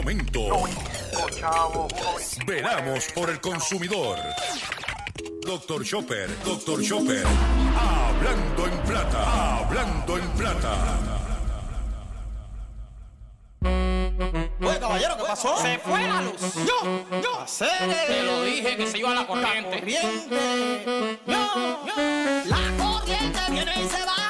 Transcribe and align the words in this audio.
Momento. 0.00 0.40
Veramos 2.46 3.04
por 3.14 3.28
el 3.28 3.38
consumidor. 3.38 4.18
Doctor 5.42 5.84
Chopper, 5.84 6.30
Doctor 6.42 6.82
Chopper. 6.82 7.22
Hablando 7.76 8.66
en 8.66 8.78
plata, 8.84 9.58
hablando 9.58 10.16
en 10.16 10.28
plata. 10.30 10.74
Oye, 14.62 14.80
caballero, 14.80 15.16
¿qué 15.18 15.24
pasó? 15.24 15.58
Se 15.58 15.78
fue 15.80 16.08
la 16.08 16.22
luz. 16.22 16.54
Yo, 16.66 17.20
yo. 17.20 17.44
Te 18.06 18.22
lo 18.22 18.42
dije 18.44 18.78
que 18.78 18.86
se 18.86 18.98
iba 18.98 19.14
la 19.14 19.26
corriente. 19.26 19.80
Corriente. 19.80 21.18
Yo, 21.26 21.84
yo. 21.86 21.94
La 22.46 22.82
corriente 22.82 23.40
viene 23.50 23.82
y 23.82 23.88
se 23.88 24.04
va 24.06 24.20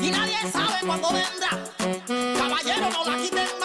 y 0.00 0.10
nadie 0.10 0.38
sabe 0.50 0.86
cuándo 0.86 1.08
vendrá. 1.12 1.50
Caballero, 2.38 2.88
no 2.90 3.04
la 3.04 3.22
quiten 3.22 3.61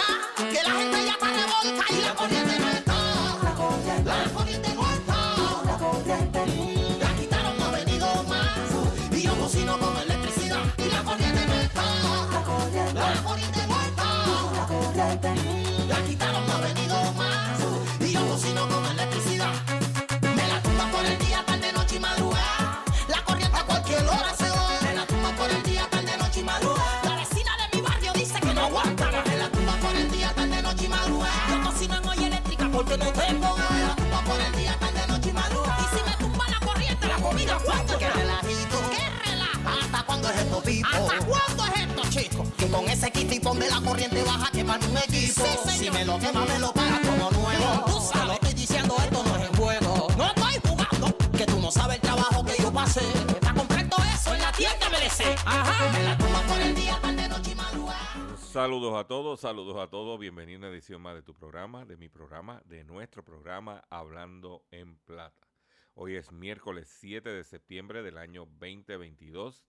quemar 44.98 45.08
un 45.08 45.14
equipo. 45.14 45.70
si 45.70 45.92
me 45.92 46.06
lo 46.06 46.20
quema, 46.20 46.46
me 46.46 46.60
lo 46.60 46.74
paga 46.74 47.02
como 47.02 47.32
nuevo. 47.32 47.86
Tú 47.86 48.00
sabes. 48.00 48.12
Te 48.12 48.26
lo 48.26 48.34
estoy 48.34 48.54
diciendo, 48.54 48.96
esto 49.00 49.24
no 49.24 49.36
es 49.36 49.50
en 49.50 49.56
juego. 49.56 50.08
No 50.18 50.26
estoy 50.26 50.54
jugando. 50.68 51.18
Que 51.38 51.46
tú 51.46 51.60
no 51.60 51.72
sabes 51.72 51.96
el 51.96 52.02
trabajo 52.02 52.46
que 52.46 52.62
yo 52.62 52.72
pasé. 52.72 53.02
Para 53.42 53.54
comprar 53.54 53.90
todo 53.90 54.06
eso 54.06 54.34
en 54.34 54.42
la 54.42 54.52
tienda 54.52 54.90
MLC. 54.90 55.38
Ajá. 55.46 55.92
Me 55.92 56.04
la 56.04 56.18
tumba 56.18 56.42
por 56.42 56.60
el 56.60 56.76
día, 56.76 57.00
tarde, 57.02 57.30
noche 57.30 57.52
y 57.52 57.56
madrugada. 57.56 58.38
Saludos 58.38 58.96
a 58.96 59.04
todos, 59.06 59.40
saludos 59.40 59.78
a 59.78 59.88
todos. 59.88 60.20
Bienvenido 60.20 60.58
a 60.58 60.60
una 60.60 60.70
edición 60.70 61.02
más 61.02 61.16
de 61.16 61.22
tu 61.22 61.34
programa, 61.34 61.86
de 61.86 61.98
mi 61.98 62.10
programa, 62.10 62.62
de 62.66 62.84
nuestro 62.84 63.24
programa 63.24 63.84
Hablando 63.90 64.64
en 64.72 64.98
Plata. 64.98 65.48
Hoy 65.94 66.16
es 66.16 66.32
miércoles 66.32 66.88
7 67.00 67.30
de 67.30 67.44
septiembre 67.44 68.04
del 68.04 68.18
año 68.18 68.46
2022 68.60 69.64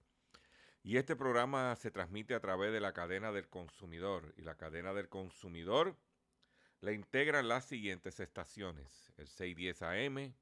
y 0.89 0.97
este 0.97 1.17
programa 1.17 1.77
se 1.77 1.91
transmite 1.91 2.35
a 2.35 2.41
través 2.41 2.73
de 2.73 2.81
la 2.81 2.95
cadena 2.95 3.31
del 3.31 3.47
consumidor 3.51 4.33
y 4.39 4.41
la 4.41 4.57
cadena 4.57 4.95
del 4.95 5.11
consumidor 5.11 5.99
la 6.81 6.93
integran 6.93 7.47
las 7.47 7.67
siguientes 7.67 8.21
estaciones: 8.21 9.13
el 9.19 9.29
610 9.29 9.83
AM, 9.83 10.35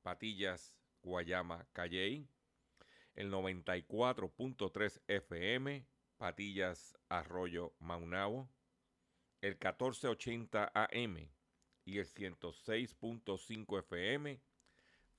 Patillas, 0.00 0.72
Guayama, 1.02 1.66
Calley, 1.74 2.26
el 3.14 3.30
94.3 3.30 5.02
FM, 5.06 5.86
Patillas, 6.16 6.96
Arroyo, 7.10 7.74
Maunabo, 7.78 8.48
el 9.42 9.50
1480 9.50 10.72
AM 10.76 11.28
y 11.84 11.98
el 11.98 12.06
106.5 12.06 13.78
FM, 13.80 14.40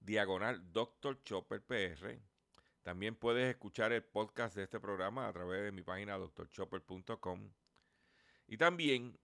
diagonal 0.00 0.72
Dr. 0.72 1.22
Chopper 1.22 1.62
PR. 1.62 2.18
También 2.82 3.14
puedes 3.14 3.48
escuchar 3.50 3.92
el 3.92 4.02
podcast 4.02 4.56
de 4.56 4.64
este 4.64 4.80
programa 4.80 5.28
a 5.28 5.32
través 5.32 5.62
de 5.62 5.72
mi 5.72 5.82
página 5.82 6.18
drchopper.com. 6.18 7.52
Y 8.46 8.56
también 8.56 9.18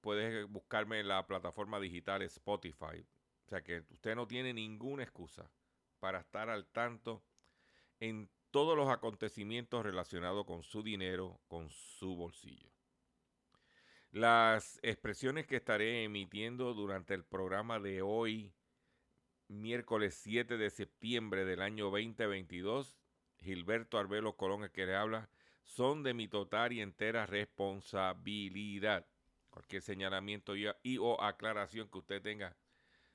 puedes 0.00 0.48
buscarme 0.48 1.00
en 1.00 1.08
la 1.08 1.26
plataforma 1.26 1.78
digital 1.78 2.22
Spotify. 2.22 3.06
O 3.46 3.48
sea 3.48 3.62
que 3.62 3.84
usted 3.90 4.16
no 4.16 4.26
tiene 4.26 4.52
ninguna 4.52 5.02
excusa 5.02 5.50
para 6.00 6.20
estar 6.20 6.50
al 6.50 6.66
tanto 6.66 7.22
en 8.00 8.28
todos 8.50 8.76
los 8.76 8.88
acontecimientos 8.88 9.84
relacionados 9.84 10.44
con 10.44 10.62
su 10.62 10.82
dinero, 10.82 11.40
con 11.48 11.70
su 11.70 12.16
bolsillo. 12.16 12.70
Las 14.10 14.78
expresiones 14.82 15.46
que 15.46 15.56
estaré 15.56 16.04
emitiendo 16.04 16.74
durante 16.74 17.14
el 17.14 17.24
programa 17.24 17.78
de 17.78 18.02
hoy, 18.02 18.52
miércoles 19.52 20.14
7 20.22 20.56
de 20.56 20.70
septiembre 20.70 21.44
del 21.44 21.62
año 21.62 21.90
2022, 21.90 22.96
Gilberto 23.40 23.98
Arbelo 23.98 24.36
Colón, 24.36 24.64
el 24.64 24.70
que 24.70 24.86
le 24.86 24.96
habla, 24.96 25.28
son 25.62 26.02
de 26.02 26.14
mi 26.14 26.28
total 26.28 26.72
y 26.72 26.80
entera 26.80 27.26
responsabilidad. 27.26 29.06
Cualquier 29.50 29.82
señalamiento 29.82 30.56
y, 30.56 30.66
y 30.82 30.98
o 30.98 31.20
aclaración 31.20 31.88
que 31.88 31.98
usted 31.98 32.22
tenga 32.22 32.56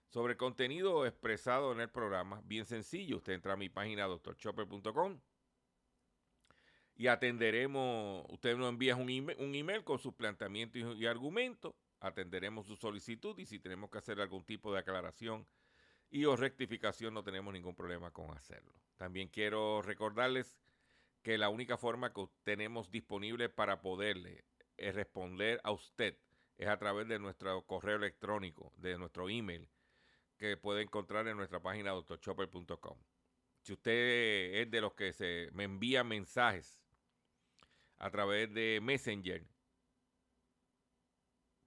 sobre 0.08 0.38
contenido 0.38 1.06
expresado 1.06 1.74
en 1.74 1.81
el 1.81 1.90
programa, 1.90 2.42
bien 2.46 2.66
sencillo, 2.66 3.18
usted 3.18 3.34
entra 3.34 3.54
a 3.54 3.58
mi 3.58 3.68
página 3.68 4.06
doctorchopper.com 4.06 5.19
y 6.96 7.08
atenderemos, 7.08 8.25
usted 8.30 8.56
nos 8.56 8.69
envía 8.69 8.96
un 8.96 9.09
email, 9.09 9.38
un 9.40 9.54
email 9.54 9.84
con 9.84 10.00
sus 10.00 10.14
planteamientos 10.14 10.81
y, 10.81 11.04
y 11.04 11.06
argumentos, 11.06 11.74
atenderemos 12.00 12.66
su 12.66 12.75
solicitud 12.75 13.38
y 13.38 13.46
si 13.46 13.59
tenemos 13.59 13.90
que 13.90 13.98
hacer 13.98 14.22
algún 14.22 14.46
tipo 14.46 14.72
de 14.72 14.80
aclaración 14.80 15.46
y 16.09 16.25
o 16.25 16.35
rectificación 16.35 17.13
no 17.13 17.23
tenemos 17.23 17.53
ningún 17.53 17.75
problema 17.75 18.12
con 18.12 18.31
hacerlo. 18.31 18.73
También 18.97 19.28
quiero 19.28 19.81
recordarles 19.81 20.59
que 21.22 21.38
la 21.38 21.50
única 21.50 21.78
forma 21.78 22.13
que 22.13 22.28
tenemos 22.44 22.90
disponible 22.90 23.50
para 23.50 23.81
poderle 23.81 24.45
eh, 24.78 24.91
responder 24.91 25.59
a 25.63 25.72
usted 25.72 26.18
es 26.57 26.68
a 26.68 26.78
través 26.78 27.07
de 27.07 27.19
nuestro 27.19 27.66
correo 27.66 27.97
electrónico, 27.97 28.72
de 28.78 28.97
nuestro 28.97 29.29
email, 29.29 29.69
que 30.38 30.57
puede 30.57 30.81
encontrar 30.81 31.28
en 31.28 31.38
nuestra 31.38 31.62
página 31.62 31.91
doctorchopper.com. 31.91 32.97
Si 33.62 33.74
usted 33.74 34.62
es 34.62 34.72
de 34.72 34.81
los 34.81 34.94
que 34.94 35.13
se 35.13 35.50
me 35.51 35.66
envía 35.66 36.03
mensajes 36.03 36.81
a 37.97 38.09
través 38.09 38.53
de 38.53 38.79
Messenger, 38.81 39.45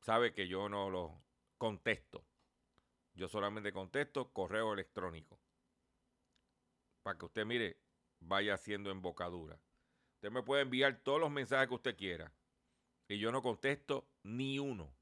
sabe 0.01 0.33
que 0.33 0.49
yo 0.49 0.69
no 0.69 0.89
los 0.89 1.13
contesto. 1.59 2.25
Yo 3.21 3.29
solamente 3.29 3.71
contesto 3.71 4.33
correo 4.33 4.73
electrónico. 4.73 5.39
Para 7.03 7.19
que 7.19 7.27
usted 7.27 7.45
mire, 7.45 7.79
vaya 8.19 8.55
haciendo 8.55 8.91
embocadura. 8.91 9.61
Usted 10.15 10.31
me 10.31 10.43
puede 10.43 10.63
enviar 10.63 11.03
todos 11.03 11.21
los 11.21 11.31
mensajes 11.31 11.69
que 11.69 11.75
usted 11.75 11.97
quiera. 11.99 12.33
Y 13.09 13.19
yo 13.19 13.31
no 13.31 13.43
contesto 13.43 14.09
ni 14.23 14.59
uno. 14.59 14.97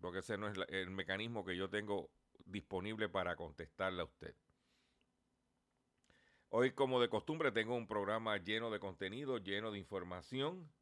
Porque 0.00 0.20
ese 0.20 0.38
no 0.38 0.46
es 0.46 0.56
el 0.68 0.90
mecanismo 0.90 1.44
que 1.44 1.56
yo 1.56 1.68
tengo 1.68 2.08
disponible 2.44 3.08
para 3.08 3.34
contestarle 3.34 4.02
a 4.02 4.04
usted. 4.04 4.36
Hoy, 6.50 6.70
como 6.70 7.00
de 7.00 7.08
costumbre, 7.08 7.50
tengo 7.50 7.74
un 7.74 7.88
programa 7.88 8.36
lleno 8.36 8.70
de 8.70 8.78
contenido, 8.78 9.38
lleno 9.38 9.72
de 9.72 9.80
información 9.80 10.72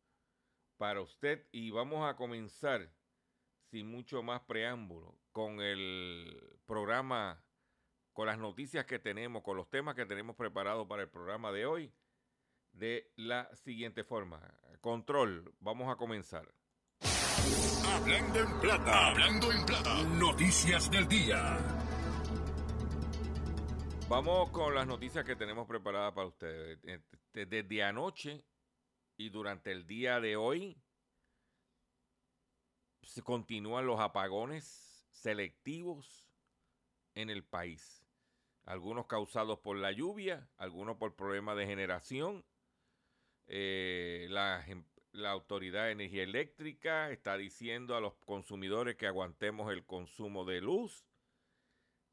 para 0.77 1.01
usted. 1.01 1.49
Y 1.51 1.71
vamos 1.71 2.07
a 2.07 2.15
comenzar, 2.15 2.93
sin 3.71 3.87
mucho 3.87 4.23
más 4.23 4.43
preámbulo, 4.43 5.20
con 5.33 5.61
el 5.61 6.59
programa, 6.67 7.43
con 8.13 8.27
las 8.27 8.39
noticias 8.39 8.85
que 8.85 8.99
tenemos, 8.99 9.43
con 9.43 9.57
los 9.57 9.69
temas 9.69 9.95
que 9.95 10.07
tenemos 10.07 10.37
preparados 10.37 10.87
para 10.87 11.03
el 11.03 11.09
programa 11.09 11.53
de 11.53 11.67
hoy, 11.67 11.93
de 12.73 13.13
la 13.17 13.55
siguiente 13.57 14.05
forma. 14.05 14.41
Control, 14.81 15.55
vamos 15.61 15.93
a 15.93 15.97
comenzar. 15.97 16.53
Hablando 17.87 18.41
en 18.41 18.61
plata, 18.61 19.09
hablando 19.09 19.53
en 19.53 19.67
plata, 19.67 20.03
noticias 20.19 20.91
del 20.91 21.09
día. 21.09 21.59
Vamos 24.09 24.51
con 24.51 24.75
las 24.75 24.87
noticias 24.87 25.25
que 25.25 25.37
tenemos 25.37 25.67
preparadas 25.69 26.13
para 26.13 26.27
ustedes. 26.27 26.81
Desde 27.33 27.83
anoche 27.83 28.45
y 29.17 29.29
durante 29.29 29.71
el 29.71 29.87
día 29.87 30.19
de 30.19 30.37
hoy 30.37 30.77
se 33.03 33.23
continúan 33.23 33.87
los 33.87 34.01
apagones 34.01 34.90
selectivos 35.11 36.31
en 37.15 37.31
el 37.31 37.45
país. 37.45 38.05
Algunos 38.65 39.07
causados 39.07 39.59
por 39.59 39.77
la 39.77 39.93
lluvia, 39.93 40.49
algunos 40.57 40.97
por 40.97 41.17
problemas 41.17 41.57
de 41.57 41.67
generación. 41.67 42.45
Eh, 43.47 44.27
la, 44.31 44.65
Autoridad 45.31 45.87
de 45.87 45.93
Energía 45.93 46.23
Eléctrica 46.23 47.11
está 47.11 47.37
diciendo 47.37 47.97
a 47.97 48.01
los 48.01 48.15
consumidores 48.25 48.95
que 48.97 49.09
aguantemos 49.09 49.73
el 49.73 49.85
consumo 49.85 50.45
de 50.45 50.61
luz. 50.61 51.05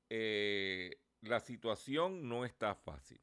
Eh, 0.09 0.99
la 1.21 1.39
situación 1.39 2.27
no 2.27 2.43
está 2.43 2.73
fácil. 2.73 3.21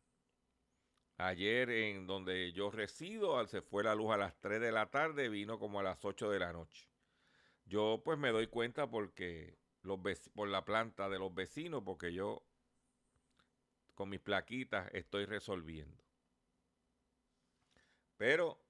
Ayer 1.16 1.70
en 1.70 2.06
donde 2.06 2.52
yo 2.52 2.70
resido, 2.70 3.44
se 3.46 3.62
fue 3.62 3.84
la 3.84 3.94
luz 3.94 4.12
a 4.12 4.16
las 4.16 4.38
3 4.40 4.60
de 4.60 4.72
la 4.72 4.90
tarde, 4.90 5.28
vino 5.28 5.58
como 5.58 5.80
a 5.80 5.82
las 5.82 6.04
8 6.04 6.30
de 6.30 6.38
la 6.38 6.52
noche. 6.52 6.88
Yo 7.66 8.02
pues 8.04 8.18
me 8.18 8.30
doy 8.30 8.48
cuenta 8.48 8.88
porque 8.90 9.56
los 9.84 10.00
por 10.34 10.48
la 10.48 10.64
planta 10.64 11.08
de 11.08 11.18
los 11.18 11.34
vecinos, 11.34 11.82
porque 11.84 12.12
yo 12.12 12.42
con 13.94 14.08
mis 14.08 14.20
plaquitas 14.20 14.90
estoy 14.92 15.26
resolviendo. 15.26 16.02
Pero 18.16 18.60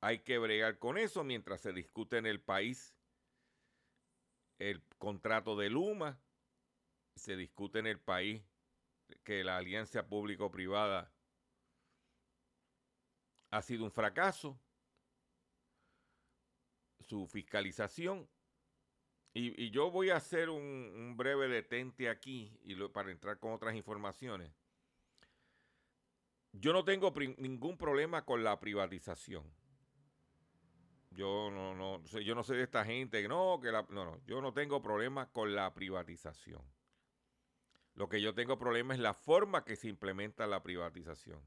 hay 0.00 0.18
que 0.18 0.38
bregar 0.38 0.78
con 0.78 0.98
eso 0.98 1.24
mientras 1.24 1.62
se 1.62 1.72
discute 1.72 2.18
en 2.18 2.26
el 2.26 2.40
país 2.40 2.94
el 4.58 4.82
contrato 4.98 5.56
de 5.56 5.70
Luma, 5.70 6.20
se 7.16 7.36
discute 7.36 7.78
en 7.78 7.86
el 7.86 8.00
país 8.00 8.42
que 9.22 9.44
la 9.44 9.56
alianza 9.56 10.06
público-privada 10.06 11.12
ha 13.50 13.62
sido 13.62 13.84
un 13.84 13.92
fracaso, 13.92 14.58
su 17.00 17.26
fiscalización. 17.26 18.28
Y, 19.36 19.70
yo 19.70 19.90
voy 19.90 20.10
a 20.10 20.16
hacer 20.16 20.48
un, 20.48 21.14
breve 21.16 21.48
detente 21.48 22.08
aquí 22.08 22.56
y 22.62 22.76
para 22.88 23.10
entrar 23.10 23.38
con 23.40 23.52
otras 23.52 23.74
informaciones. 23.74 24.52
Yo 26.52 26.72
no 26.72 26.84
tengo 26.84 27.12
ningún 27.38 27.76
problema 27.76 28.24
con 28.24 28.44
la 28.44 28.60
privatización. 28.60 29.42
Yo 31.10 31.50
no, 31.50 31.74
no, 31.74 32.04
yo 32.04 32.34
no 32.36 32.44
sé 32.44 32.54
de 32.54 32.62
esta 32.62 32.84
gente, 32.84 33.26
no, 33.26 33.58
que 33.60 33.72
no, 33.72 33.82
no, 33.90 34.20
yo 34.24 34.40
no 34.40 34.52
tengo 34.52 34.80
problema 34.80 35.30
con 35.32 35.54
la 35.54 35.74
privatización. 35.74 36.62
Lo 37.94 38.08
que 38.08 38.20
yo 38.20 38.34
tengo 38.34 38.56
problema 38.56 38.94
es 38.94 39.00
la 39.00 39.14
forma 39.14 39.64
que 39.64 39.74
se 39.74 39.88
implementa 39.88 40.46
la 40.46 40.62
privatización. 40.62 41.40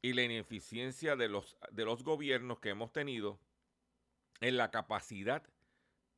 Y 0.00 0.14
la 0.14 0.22
ineficiencia 0.22 1.14
de 1.14 1.28
los, 1.28 1.58
de 1.72 1.84
los 1.84 2.04
gobiernos 2.04 2.58
que 2.58 2.70
hemos 2.70 2.90
tenido 2.90 3.38
en 4.40 4.56
la 4.56 4.70
capacidad 4.70 5.42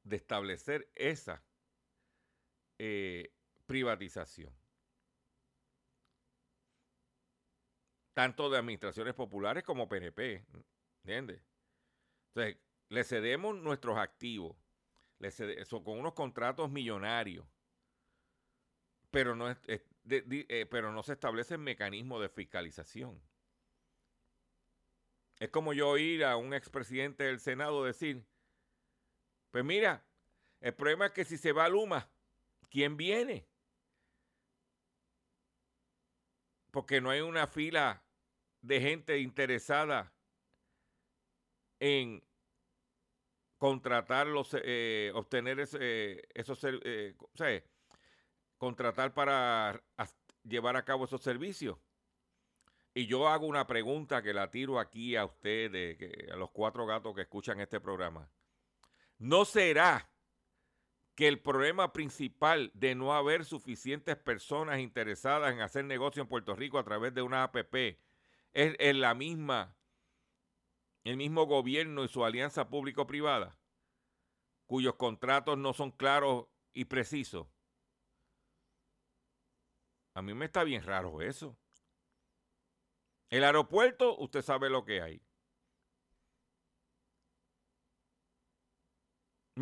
de 0.05 0.17
establecer 0.17 0.91
esa 0.95 1.45
eh, 2.79 3.33
privatización. 3.67 4.53
Tanto 8.15 8.51
de 8.51 8.59
administraciones 8.59 9.15
populares 9.15 9.65
como 9.65 9.89
PNP. 9.89 10.45
¿Entiendes? 11.05 11.43
Entonces, 12.35 12.61
le 12.89 13.05
cedemos 13.05 13.57
nuestros 13.57 13.97
activos, 13.99 14.57
le 15.19 15.31
con 15.83 15.99
unos 15.99 16.13
contratos 16.15 16.71
millonarios 16.71 17.47
pero 19.13 19.37
no, 19.37 19.51
eh, 19.51 20.67
pero 20.71 20.91
no 20.91 21.03
se 21.03 21.13
establece 21.13 21.59
mecanismo 21.59 22.19
de 22.19 22.31
fiscalización. 22.31 23.23
Es 25.39 25.51
como 25.51 25.75
yo 25.75 25.91
oír 25.91 26.25
a 26.25 26.37
un 26.37 26.55
expresidente 26.55 27.25
del 27.25 27.39
Senado 27.39 27.85
decir, 27.85 28.25
pues 29.53 29.65
mira, 29.65 30.03
el 30.61 30.75
problema 30.75 31.07
es 31.07 31.13
que 31.13 31.27
si 31.27 31.37
se 31.37 31.53
va 31.53 31.69
Luma, 31.69 32.11
¿quién 32.71 32.97
viene? 32.97 33.47
Porque 36.71 37.03
no 37.03 37.11
hay 37.11 37.21
una 37.21 37.47
fila 37.47 38.03
de 38.63 38.81
gente 38.81 39.19
interesada 39.19 40.11
en 41.79 42.25
contratar 43.59 44.27
los, 44.27 44.57
eh, 44.59 45.13
obtener 45.15 45.61
ese, 45.61 46.23
esos, 46.33 46.65
eh, 46.65 47.15
o 47.19 47.37
sea, 47.37 47.63
contratar 48.57 49.13
para 49.13 49.85
llevar 50.45 50.77
a 50.77 50.85
cabo 50.85 51.05
esos 51.05 51.21
servicios. 51.21 51.79
Y 52.95 53.07
yo 53.07 53.29
hago 53.29 53.47
una 53.47 53.67
pregunta 53.67 54.23
que 54.23 54.33
la 54.33 54.51
tiro 54.51 54.79
aquí 54.79 55.15
a 55.15 55.27
ustedes, 55.27 56.31
a 56.31 56.37
los 56.37 56.51
cuatro 56.53 56.87
gatos 56.87 57.15
que 57.15 57.23
escuchan 57.23 57.61
este 57.61 57.81
programa. 57.81 58.31
¿No 59.23 59.45
será 59.45 60.11
que 61.15 61.29
el 61.29 61.41
problema 61.41 61.93
principal 61.93 62.73
de 62.75 62.97
no 62.97 63.15
haber 63.15 63.45
suficientes 63.45 64.17
personas 64.17 64.81
interesadas 64.81 65.53
en 65.53 65.61
hacer 65.61 65.85
negocio 65.85 66.23
en 66.23 66.29
Puerto 66.29 66.57
Rico 66.57 66.77
a 66.77 66.83
través 66.83 67.15
de 67.15 67.23
una 67.23 67.45
APP 67.45 68.01
es, 68.53 68.97
la 68.97 69.15
misma, 69.15 69.77
el 71.05 71.19
mismo 71.19 71.47
gobierno 71.47 72.03
y 72.03 72.09
su 72.09 72.25
alianza 72.25 72.69
público-privada, 72.69 73.57
cuyos 74.67 74.97
contratos 74.97 75.57
no 75.57 75.73
son 75.73 75.93
claros 75.93 76.47
y 76.73 76.87
precisos? 76.87 77.47
A 80.15 80.23
mí 80.23 80.35
me 80.35 80.47
está 80.47 80.65
bien 80.65 80.83
raro 80.83 81.23
eso. 81.23 81.57
El 83.31 83.45
aeropuerto, 83.45 84.19
usted 84.19 84.43
sabe 84.43 84.69
lo 84.69 84.85
que 84.85 85.01
hay. 85.01 85.23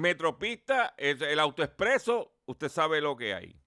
Metropista, 0.00 0.94
el, 0.96 1.22
el 1.22 1.38
autoexpreso, 1.38 2.40
usted 2.46 2.68
sabe 2.68 3.00
lo 3.00 3.16
que 3.16 3.34
hay. 3.34 3.60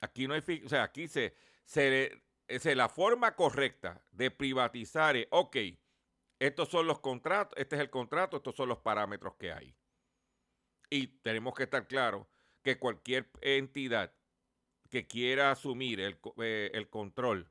Aquí 0.00 0.26
no 0.26 0.34
hay, 0.34 0.42
o 0.64 0.68
sea, 0.68 0.82
aquí 0.84 1.08
se, 1.08 1.34
se, 1.64 2.22
se, 2.48 2.74
la 2.74 2.88
forma 2.88 3.36
correcta 3.36 4.02
de 4.12 4.30
privatizar 4.30 5.16
es, 5.16 5.26
ok, 5.30 5.56
estos 6.38 6.68
son 6.70 6.86
los 6.86 7.00
contratos, 7.00 7.58
este 7.58 7.76
es 7.76 7.82
el 7.82 7.90
contrato, 7.90 8.38
estos 8.38 8.56
son 8.56 8.68
los 8.68 8.78
parámetros 8.78 9.34
que 9.36 9.52
hay. 9.52 9.76
Y 10.88 11.06
tenemos 11.18 11.54
que 11.54 11.64
estar 11.64 11.86
claros 11.86 12.26
que 12.62 12.78
cualquier 12.78 13.30
entidad 13.42 14.14
que 14.88 15.06
quiera 15.06 15.50
asumir 15.50 16.00
el, 16.00 16.18
eh, 16.42 16.70
el, 16.74 16.88
control 16.88 17.50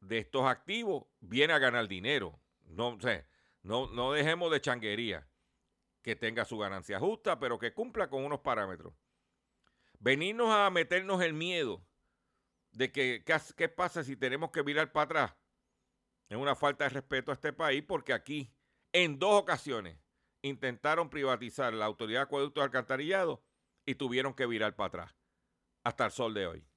de 0.00 0.18
estos 0.18 0.46
activos 0.46 1.06
viene 1.20 1.54
a 1.54 1.58
ganar 1.58 1.88
dinero. 1.88 2.38
No, 2.68 2.98
no, 3.62 3.86
no 3.88 4.12
dejemos 4.12 4.50
de 4.50 4.60
changuería. 4.60 5.28
Que 6.02 6.16
tenga 6.16 6.44
su 6.44 6.56
ganancia 6.56 6.98
justa, 6.98 7.38
pero 7.38 7.58
que 7.58 7.74
cumpla 7.74 8.08
con 8.08 8.24
unos 8.24 8.40
parámetros. 8.40 8.94
Venirnos 9.98 10.50
a 10.50 10.70
meternos 10.70 11.20
el 11.22 11.34
miedo 11.34 11.84
de 12.70 12.92
que 12.92 13.24
qué 13.56 13.68
pasa 13.68 14.04
si 14.04 14.16
tenemos 14.16 14.50
que 14.50 14.62
virar 14.62 14.92
para 14.92 15.04
atrás. 15.04 15.36
Es 16.28 16.36
una 16.36 16.54
falta 16.54 16.84
de 16.84 16.90
respeto 16.90 17.30
a 17.30 17.34
este 17.34 17.52
país 17.52 17.82
porque 17.86 18.12
aquí, 18.12 18.54
en 18.92 19.18
dos 19.18 19.40
ocasiones, 19.40 19.98
intentaron 20.42 21.10
privatizar 21.10 21.72
la 21.74 21.86
autoridad 21.86 22.20
de 22.20 22.24
acueductos 22.24 22.62
alcantarillado 22.62 23.42
y 23.84 23.94
tuvieron 23.94 24.34
que 24.34 24.46
virar 24.46 24.76
para 24.76 24.88
atrás 24.88 25.16
hasta 25.84 26.04
el 26.04 26.10
sol 26.10 26.34
de 26.34 26.46
hoy. 26.46 26.68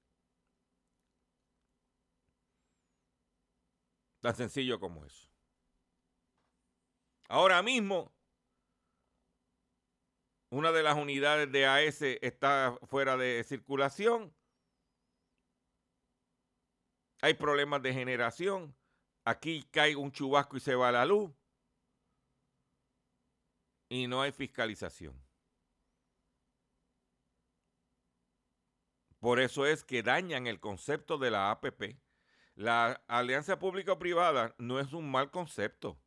Tan 4.21 4.35
sencillo 4.35 4.79
como 4.79 5.05
eso. 5.05 5.30
Ahora 7.31 7.63
mismo, 7.63 8.11
una 10.49 10.73
de 10.73 10.83
las 10.83 10.97
unidades 10.97 11.49
de 11.49 11.65
AS 11.65 12.01
está 12.01 12.77
fuera 12.83 13.15
de 13.15 13.41
circulación. 13.45 14.35
Hay 17.21 17.35
problemas 17.35 17.81
de 17.83 17.93
generación. 17.93 18.75
Aquí 19.23 19.63
cae 19.71 19.95
un 19.95 20.11
chubasco 20.11 20.57
y 20.57 20.59
se 20.59 20.75
va 20.75 20.91
la 20.91 21.05
luz 21.05 21.31
y 23.87 24.07
no 24.07 24.21
hay 24.21 24.33
fiscalización. 24.33 25.15
Por 29.21 29.39
eso 29.39 29.65
es 29.65 29.85
que 29.85 30.03
dañan 30.03 30.47
el 30.47 30.59
concepto 30.59 31.17
de 31.17 31.31
la 31.31 31.49
APP. 31.51 31.97
La 32.55 33.01
alianza 33.07 33.57
público-privada 33.57 34.53
no 34.57 34.81
es 34.81 34.91
un 34.91 35.09
mal 35.09 35.31
concepto. 35.31 35.97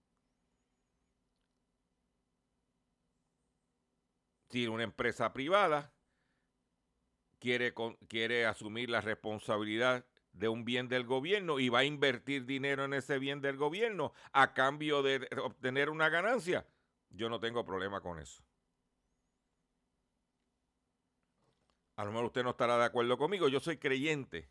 Si 4.54 4.68
una 4.68 4.84
empresa 4.84 5.32
privada 5.32 5.92
quiere, 7.40 7.74
quiere 8.06 8.46
asumir 8.46 8.88
la 8.88 9.00
responsabilidad 9.00 10.06
de 10.32 10.46
un 10.46 10.64
bien 10.64 10.88
del 10.88 11.02
gobierno 11.04 11.58
y 11.58 11.70
va 11.70 11.80
a 11.80 11.84
invertir 11.84 12.46
dinero 12.46 12.84
en 12.84 12.94
ese 12.94 13.18
bien 13.18 13.40
del 13.40 13.56
gobierno 13.56 14.12
a 14.30 14.54
cambio 14.54 15.02
de 15.02 15.28
obtener 15.42 15.90
una 15.90 16.08
ganancia, 16.08 16.68
yo 17.10 17.28
no 17.28 17.40
tengo 17.40 17.64
problema 17.64 18.00
con 18.00 18.20
eso. 18.20 18.44
A 21.96 22.04
lo 22.04 22.12
mejor 22.12 22.26
usted 22.26 22.44
no 22.44 22.50
estará 22.50 22.78
de 22.78 22.84
acuerdo 22.84 23.18
conmigo. 23.18 23.48
Yo 23.48 23.58
soy 23.58 23.78
creyente 23.78 24.48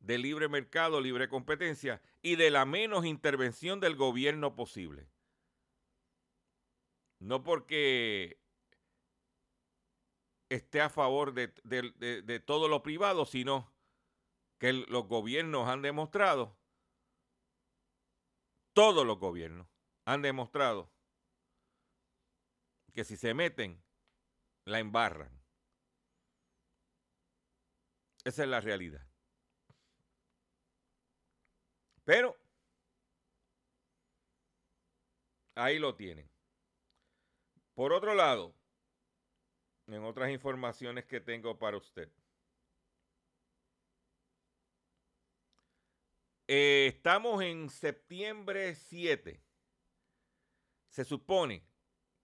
de 0.00 0.18
libre 0.18 0.48
mercado, 0.48 1.00
libre 1.00 1.28
competencia 1.28 2.02
y 2.20 2.34
de 2.34 2.50
la 2.50 2.64
menos 2.64 3.06
intervención 3.06 3.78
del 3.78 3.94
gobierno 3.94 4.56
posible. 4.56 5.06
No 7.20 7.44
porque 7.44 8.43
esté 10.54 10.80
a 10.80 10.90
favor 10.90 11.32
de, 11.34 11.48
de 11.64 12.40
todo 12.40 12.68
lo 12.68 12.82
privado, 12.82 13.26
sino 13.26 13.72
que 14.58 14.72
los 14.72 15.06
gobiernos 15.06 15.68
han 15.68 15.82
demostrado, 15.82 16.56
todos 18.72 19.06
los 19.06 19.18
gobiernos 19.18 19.68
han 20.04 20.22
demostrado 20.22 20.90
que 22.94 23.04
si 23.04 23.16
se 23.16 23.34
meten, 23.34 23.82
la 24.64 24.78
embarran. 24.78 25.42
Esa 28.24 28.44
es 28.44 28.48
la 28.48 28.60
realidad. 28.60 29.06
Pero 32.04 32.36
ahí 35.56 35.78
lo 35.78 35.94
tienen. 35.94 36.30
Por 37.74 37.92
otro 37.92 38.14
lado, 38.14 38.54
en 39.86 40.04
otras 40.04 40.30
informaciones 40.30 41.04
que 41.04 41.20
tengo 41.20 41.58
para 41.58 41.76
usted. 41.76 42.08
Eh, 46.46 46.92
estamos 46.94 47.42
en 47.42 47.70
septiembre 47.70 48.74
7. 48.74 49.40
Se 50.88 51.04
supone 51.04 51.66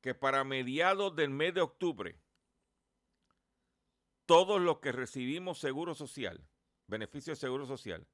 que 0.01 0.15
para 0.15 0.45
mediados 0.45 1.15
del 1.17 1.31
mes 1.31 1.55
de 1.55 1.61
octubre, 1.61 2.19
todos 4.27 4.61
los 4.61 4.79
que 4.79 4.93
recibimos 4.93 5.59
seguro 5.59 5.95
social, 5.95 6.47
beneficio 6.87 7.33
de 7.33 7.37
seguro 7.37 7.67
social, 7.67 8.07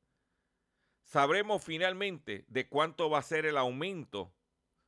sabremos 1.02 1.62
finalmente 1.62 2.44
de 2.48 2.68
cuánto 2.68 3.10
va 3.10 3.18
a 3.18 3.22
ser 3.22 3.46
el 3.46 3.56
aumento 3.56 4.32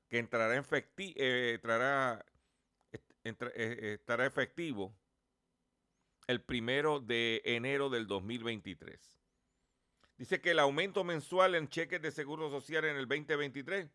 que 0.08 0.18
entrará, 0.18 0.56
en 0.56 0.64
eh, 0.96 1.52
entrará, 1.54 2.24
eh, 3.24 3.94
estará 3.94 4.26
efectivo 4.26 4.94
el 6.26 6.42
primero 6.42 7.00
de 7.00 7.42
enero 7.44 7.90
del 7.90 8.06
2023. 8.06 9.18
Dice 10.16 10.40
que 10.40 10.50
el 10.50 10.58
aumento 10.58 11.04
mensual 11.04 11.54
en 11.54 11.68
cheques 11.68 12.02
de 12.02 12.10
seguro 12.10 12.50
social 12.50 12.84
en 12.84 12.96
el 12.96 13.06
2023 13.06 13.88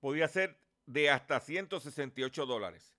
podía 0.00 0.28
ser 0.28 0.58
de 0.86 1.10
hasta 1.10 1.40
168 1.40 2.46
dólares. 2.46 2.96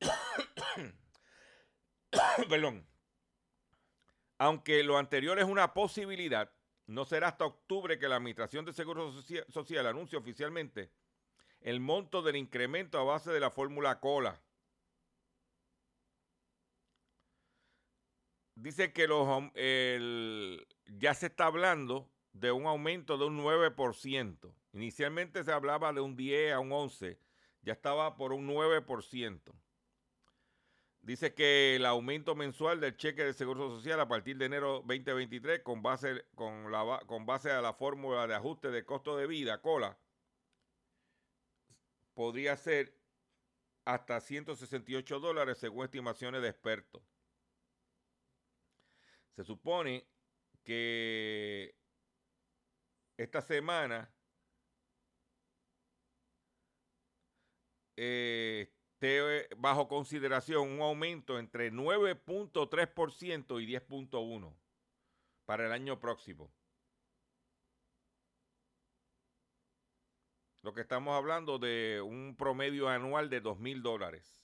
Perdón. 2.48 2.86
Aunque 4.38 4.82
lo 4.82 4.98
anterior 4.98 5.38
es 5.38 5.44
una 5.44 5.72
posibilidad, 5.72 6.52
no 6.86 7.04
será 7.04 7.28
hasta 7.28 7.46
octubre 7.46 7.98
que 7.98 8.08
la 8.08 8.16
Administración 8.16 8.64
de 8.64 8.72
Seguro 8.72 9.12
Social 9.48 9.86
anuncie 9.86 10.18
oficialmente 10.18 10.90
el 11.62 11.80
monto 11.80 12.22
del 12.22 12.36
incremento 12.36 12.98
a 12.98 13.04
base 13.04 13.30
de 13.30 13.40
la 13.40 13.50
fórmula 13.50 14.00
COLA. 14.00 14.40
Dice 18.54 18.92
que 18.92 19.06
los, 19.08 19.26
ya 20.86 21.14
se 21.14 21.26
está 21.26 21.46
hablando 21.46 22.08
de 22.32 22.52
un 22.52 22.66
aumento 22.66 23.18
de 23.18 23.24
un 23.26 23.42
9%. 23.42 24.54
Inicialmente 24.72 25.44
se 25.44 25.52
hablaba 25.52 25.92
de 25.92 26.00
un 26.00 26.16
10 26.16 26.52
a 26.52 26.60
un 26.60 26.72
11, 26.72 27.18
ya 27.62 27.72
estaba 27.72 28.16
por 28.16 28.32
un 28.32 28.48
9%. 28.48 29.52
Dice 31.02 31.34
que 31.34 31.74
el 31.76 31.84
aumento 31.84 32.36
mensual 32.36 32.80
del 32.80 32.96
cheque 32.96 33.24
de 33.24 33.32
seguro 33.32 33.68
social 33.68 33.98
a 34.00 34.06
partir 34.06 34.36
de 34.36 34.46
enero 34.46 34.84
2023 34.86 35.60
con 35.60 35.82
base, 35.82 36.24
con 36.36 36.70
la, 36.70 37.02
con 37.06 37.26
base 37.26 37.50
a 37.50 37.60
la 37.60 37.74
fórmula 37.74 38.28
de 38.28 38.36
ajuste 38.36 38.70
de 38.70 38.84
costo 38.84 39.16
de 39.16 39.26
vida, 39.26 39.60
COLA, 39.60 39.98
podría 42.14 42.56
ser 42.56 42.96
hasta 43.84 44.20
168 44.20 45.20
dólares 45.20 45.58
según 45.58 45.84
estimaciones 45.84 46.42
de 46.42 46.48
expertos. 46.48 47.02
Se 49.36 49.44
supone 49.44 50.06
que 50.62 51.74
esta 53.16 53.40
semana 53.40 54.14
eh, 57.96 58.72
esté 59.02 59.48
bajo 59.56 59.88
consideración 59.88 60.70
un 60.70 60.80
aumento 60.80 61.38
entre 61.38 61.72
9.3% 61.72 63.62
y 63.62 63.66
10.1% 63.66 64.54
para 65.44 65.66
el 65.66 65.72
año 65.72 65.98
próximo. 65.98 66.52
Lo 70.62 70.72
que 70.72 70.80
estamos 70.80 71.16
hablando 71.16 71.58
de 71.58 72.00
un 72.00 72.36
promedio 72.36 72.88
anual 72.88 73.28
de 73.28 73.40
dos 73.40 73.58
mil 73.58 73.82
dólares. 73.82 74.40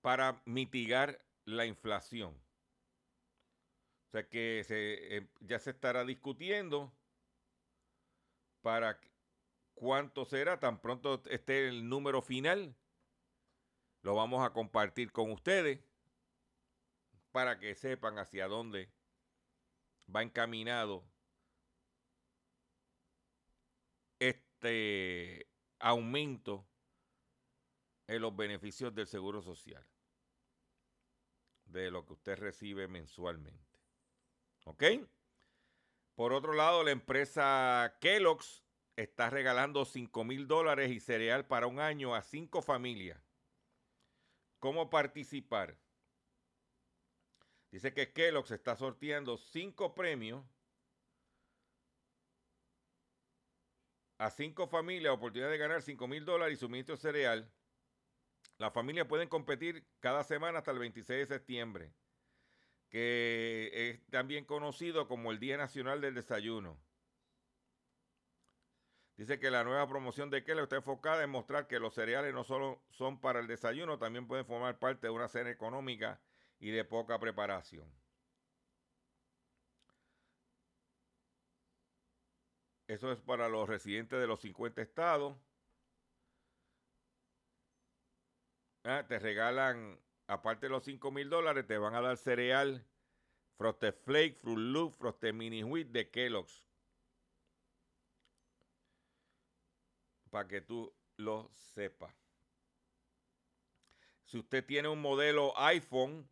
Para 0.00 0.42
mitigar 0.44 1.24
la 1.44 1.66
inflación. 1.66 2.34
O 4.08 4.10
sea 4.10 4.28
que 4.28 4.66
eh, 4.68 5.28
ya 5.40 5.60
se 5.60 5.70
estará 5.70 6.04
discutiendo 6.04 6.92
para 8.60 9.00
cuánto 9.74 10.24
será, 10.24 10.58
tan 10.58 10.80
pronto 10.80 11.22
esté 11.30 11.68
el 11.68 11.88
número 11.88 12.22
final, 12.22 12.74
lo 14.02 14.16
vamos 14.16 14.44
a 14.44 14.52
compartir 14.52 15.12
con 15.12 15.30
ustedes 15.30 15.78
para 17.30 17.58
que 17.60 17.74
sepan 17.76 18.18
hacia 18.18 18.48
dónde 18.48 18.90
va 20.14 20.22
encaminado 20.22 21.04
este 24.18 25.48
aumento 25.78 26.66
en 28.06 28.22
los 28.22 28.34
beneficios 28.36 28.94
del 28.94 29.06
Seguro 29.06 29.42
Social, 29.42 29.86
de 31.64 31.90
lo 31.90 32.04
que 32.04 32.12
usted 32.12 32.38
recibe 32.38 32.88
mensualmente. 32.88 33.80
¿Ok? 34.64 34.84
Por 36.14 36.32
otro 36.32 36.52
lado, 36.52 36.84
la 36.84 36.90
empresa 36.90 37.96
Kellogg's 38.00 38.62
está 38.96 39.30
regalando 39.30 39.84
5 39.84 40.24
mil 40.24 40.46
dólares 40.46 40.90
y 40.90 41.00
cereal 41.00 41.46
para 41.46 41.66
un 41.66 41.80
año 41.80 42.14
a 42.14 42.22
cinco 42.22 42.62
familias. 42.62 43.20
¿Cómo 44.58 44.90
participar? 44.90 45.76
Dice 47.72 47.94
que 47.94 48.12
Kellogg's 48.12 48.50
está 48.50 48.76
sorteando 48.76 49.38
cinco 49.38 49.94
premios 49.94 50.44
a 54.18 54.30
cinco 54.30 54.68
familias, 54.68 55.14
oportunidad 55.14 55.50
de 55.50 55.56
ganar 55.56 55.82
5 55.82 56.06
mil 56.06 56.24
dólares 56.26 56.58
y 56.58 56.60
suministro 56.60 56.98
cereal. 56.98 57.50
Las 58.58 58.74
familias 58.74 59.08
pueden 59.08 59.28
competir 59.28 59.84
cada 60.00 60.22
semana 60.22 60.58
hasta 60.58 60.70
el 60.70 60.78
26 60.78 61.20
de 61.20 61.34
septiembre, 61.34 61.94
que 62.90 63.70
es 63.72 64.06
también 64.10 64.44
conocido 64.44 65.08
como 65.08 65.32
el 65.32 65.40
Día 65.40 65.56
Nacional 65.56 66.02
del 66.02 66.14
Desayuno. 66.14 66.78
Dice 69.16 69.40
que 69.40 69.50
la 69.50 69.64
nueva 69.64 69.88
promoción 69.88 70.28
de 70.28 70.44
Kellogg's 70.44 70.64
está 70.64 70.76
enfocada 70.76 71.24
en 71.24 71.30
mostrar 71.30 71.66
que 71.68 71.80
los 71.80 71.94
cereales 71.94 72.34
no 72.34 72.44
solo 72.44 72.82
son 72.90 73.18
para 73.18 73.40
el 73.40 73.46
desayuno, 73.46 73.98
también 73.98 74.26
pueden 74.26 74.44
formar 74.44 74.78
parte 74.78 75.06
de 75.06 75.12
una 75.12 75.28
cena 75.28 75.50
económica 75.50 76.20
y 76.62 76.70
de 76.70 76.84
poca 76.84 77.18
preparación. 77.18 77.92
Eso 82.86 83.10
es 83.10 83.20
para 83.20 83.48
los 83.48 83.68
residentes 83.68 84.20
de 84.20 84.28
los 84.28 84.40
50 84.40 84.80
estados. 84.80 85.36
Ah, 88.84 89.04
te 89.08 89.18
regalan, 89.18 89.98
aparte 90.28 90.66
de 90.66 90.70
los 90.70 90.84
5 90.84 91.10
mil 91.10 91.28
dólares, 91.28 91.66
te 91.66 91.78
van 91.78 91.96
a 91.96 92.00
dar 92.00 92.16
cereal, 92.16 92.86
Frosted 93.56 93.94
Flake, 94.04 94.38
Fruit 94.40 94.58
Loop, 94.58 94.94
Frosted 94.94 95.34
Mini 95.34 95.64
Wheat 95.64 95.88
de 95.88 96.10
Kellogg's. 96.10 96.64
Para 100.30 100.46
que 100.46 100.60
tú 100.60 100.94
lo 101.16 101.50
sepas. 101.54 102.14
Si 104.26 104.38
usted 104.38 104.64
tiene 104.64 104.86
un 104.86 105.00
modelo 105.00 105.58
iPhone, 105.58 106.28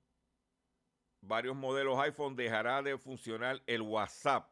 varios 1.22 1.56
modelos 1.56 1.98
iPhone 1.98 2.36
dejará 2.36 2.82
de 2.82 2.98
funcionar 2.98 3.62
el 3.66 3.82
WhatsApp. 3.82 4.50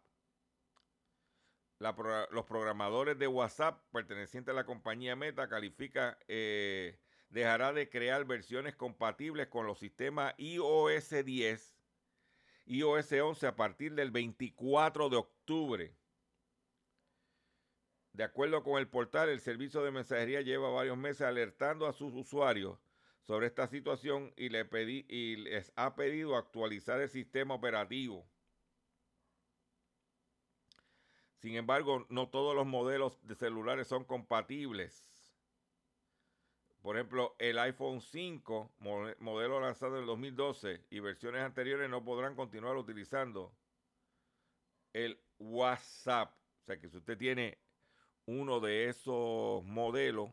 los 1.78 2.44
programadores 2.46 3.18
de 3.18 3.28
WhatsApp 3.28 3.80
pertenecientes 3.92 4.52
a 4.52 4.56
la 4.56 4.66
compañía 4.66 5.14
Meta 5.14 5.48
califica, 5.48 6.18
eh, 6.26 6.98
dejará 7.28 7.72
de 7.72 7.88
crear 7.88 8.24
versiones 8.24 8.74
compatibles 8.74 9.46
con 9.48 9.66
los 9.66 9.78
sistemas 9.78 10.34
iOS 10.38 11.10
10, 11.24 11.76
iOS 12.66 13.12
11 13.12 13.46
a 13.46 13.56
partir 13.56 13.94
del 13.94 14.10
24 14.10 15.08
de 15.08 15.16
octubre. 15.16 15.94
De 18.12 18.24
acuerdo 18.24 18.64
con 18.64 18.80
el 18.80 18.88
portal, 18.88 19.28
el 19.28 19.40
servicio 19.40 19.80
de 19.82 19.92
mensajería 19.92 20.40
lleva 20.40 20.70
varios 20.70 20.96
meses 20.96 21.22
alertando 21.22 21.86
a 21.86 21.92
sus 21.92 22.12
usuarios 22.14 22.87
sobre 23.28 23.46
esta 23.46 23.66
situación 23.66 24.32
y, 24.38 24.48
le 24.48 24.64
pedí, 24.64 25.04
y 25.06 25.36
les 25.36 25.70
ha 25.76 25.94
pedido 25.94 26.34
actualizar 26.34 26.98
el 26.98 27.10
sistema 27.10 27.54
operativo. 27.54 28.26
Sin 31.36 31.54
embargo, 31.54 32.06
no 32.08 32.30
todos 32.30 32.56
los 32.56 32.66
modelos 32.66 33.18
de 33.26 33.34
celulares 33.34 33.86
son 33.86 34.04
compatibles. 34.04 35.12
Por 36.80 36.96
ejemplo, 36.96 37.36
el 37.38 37.58
iPhone 37.58 38.00
5, 38.00 38.72
modelo 39.18 39.60
lanzado 39.60 39.96
en 39.96 40.00
el 40.00 40.06
2012 40.06 40.86
y 40.88 41.00
versiones 41.00 41.42
anteriores 41.42 41.90
no 41.90 42.02
podrán 42.02 42.34
continuar 42.34 42.78
utilizando 42.78 43.54
el 44.94 45.20
WhatsApp. 45.38 46.32
O 46.62 46.64
sea 46.64 46.80
que 46.80 46.88
si 46.88 46.96
usted 46.96 47.18
tiene 47.18 47.58
uno 48.24 48.58
de 48.58 48.88
esos 48.88 49.62
modelos 49.64 50.30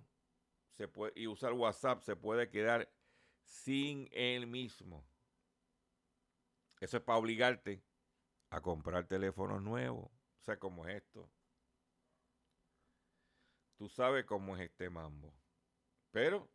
y 1.15 1.27
usar 1.27 1.53
WhatsApp, 1.53 2.01
se 2.01 2.15
puede 2.15 2.49
quedar 2.49 2.91
sin 3.43 4.09
él 4.11 4.47
mismo. 4.47 5.07
Eso 6.79 6.97
es 6.97 7.03
para 7.03 7.19
obligarte 7.19 7.83
a 8.49 8.61
comprar 8.61 9.07
teléfonos 9.07 9.61
nuevos. 9.61 10.05
O 10.05 10.43
sea, 10.43 10.59
como 10.59 10.85
es 10.85 10.97
esto. 10.97 11.31
Tú 13.77 13.89
sabes 13.89 14.25
cómo 14.25 14.55
es 14.55 14.63
este 14.63 14.89
mambo. 14.89 15.33
Pero 16.11 16.49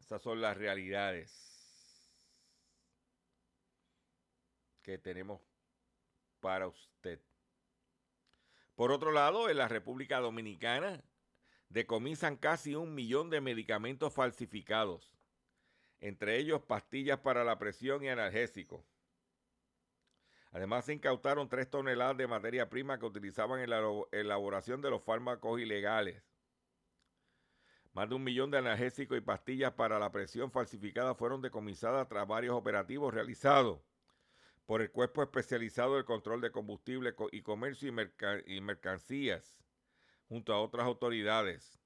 esas 0.00 0.22
son 0.22 0.40
las 0.40 0.56
realidades 0.56 1.56
que 4.82 4.98
tenemos 4.98 5.40
para 6.40 6.68
usted. 6.68 7.20
Por 8.74 8.92
otro 8.92 9.10
lado, 9.10 9.48
en 9.48 9.56
la 9.56 9.68
República 9.68 10.20
Dominicana 10.20 11.02
decomisan 11.68 12.36
casi 12.36 12.74
un 12.74 12.94
millón 12.94 13.30
de 13.30 13.40
medicamentos 13.40 14.12
falsificados, 14.12 15.16
entre 16.00 16.38
ellos 16.38 16.62
pastillas 16.62 17.20
para 17.20 17.44
la 17.44 17.58
presión 17.58 18.04
y 18.04 18.08
analgésicos. 18.08 18.84
Además, 20.52 20.86
se 20.86 20.94
incautaron 20.94 21.48
tres 21.48 21.68
toneladas 21.68 22.16
de 22.16 22.26
materia 22.26 22.70
prima 22.70 22.98
que 22.98 23.04
utilizaban 23.04 23.60
en 23.60 23.70
la 23.70 23.82
elaboración 24.12 24.80
de 24.80 24.90
los 24.90 25.02
fármacos 25.02 25.60
ilegales. 25.60 26.22
Más 27.92 28.08
de 28.08 28.14
un 28.14 28.24
millón 28.24 28.50
de 28.50 28.58
analgésicos 28.58 29.18
y 29.18 29.22
pastillas 29.22 29.72
para 29.72 29.98
la 29.98 30.12
presión 30.12 30.50
falsificada 30.50 31.14
fueron 31.14 31.42
decomisadas 31.42 32.08
tras 32.08 32.26
varios 32.26 32.54
operativos 32.54 33.12
realizados 33.12 33.80
por 34.66 34.82
el 34.82 34.90
Cuerpo 34.90 35.22
Especializado 35.22 35.94
del 35.94 36.04
Control 36.04 36.40
de 36.40 36.50
Combustible 36.50 37.14
y 37.32 37.42
Comercio 37.42 37.88
y, 38.46 38.60
Mercancías, 38.60 39.64
junto 40.28 40.52
a 40.52 40.60
otras 40.60 40.86
autoridades. 40.86 41.80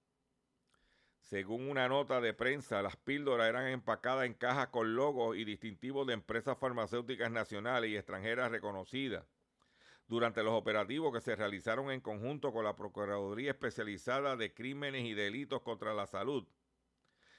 Según 1.21 1.71
una 1.71 1.89
nota 1.89 2.21
de 2.21 2.35
prensa, 2.35 2.83
las 2.83 2.97
píldoras 2.97 3.49
eran 3.49 3.69
empacadas 3.69 4.27
en 4.27 4.35
cajas 4.35 4.69
con 4.69 4.97
logos 4.97 5.37
y 5.37 5.45
distintivos 5.45 6.07
de 6.07 6.15
empresas 6.15 6.59
farmacéuticas 6.59 7.31
nacionales 7.31 7.91
y 7.91 7.97
extranjeras 7.97 8.51
reconocidas. 8.51 9.25
Durante 10.09 10.43
los 10.43 10.55
operativos 10.55 11.13
que 11.13 11.21
se 11.21 11.37
realizaron 11.37 11.93
en 11.93 12.01
conjunto 12.01 12.53
con 12.53 12.65
la 12.65 12.75
Procuraduría 12.75 13.53
Especializada 13.53 14.37
de 14.37 14.53
Crímenes 14.53 15.05
y 15.05 15.15
Delitos 15.15 15.63
contra 15.63 15.95
la 15.95 16.09
Salud 16.09 16.49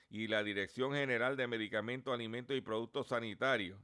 y 0.10 0.28
la 0.28 0.42
Dirección 0.42 0.94
General 0.94 1.36
de 1.36 1.48
Medicamentos, 1.48 2.14
Alimentos 2.14 2.56
y 2.56 2.62
Productos 2.62 3.08
Sanitarios, 3.08 3.78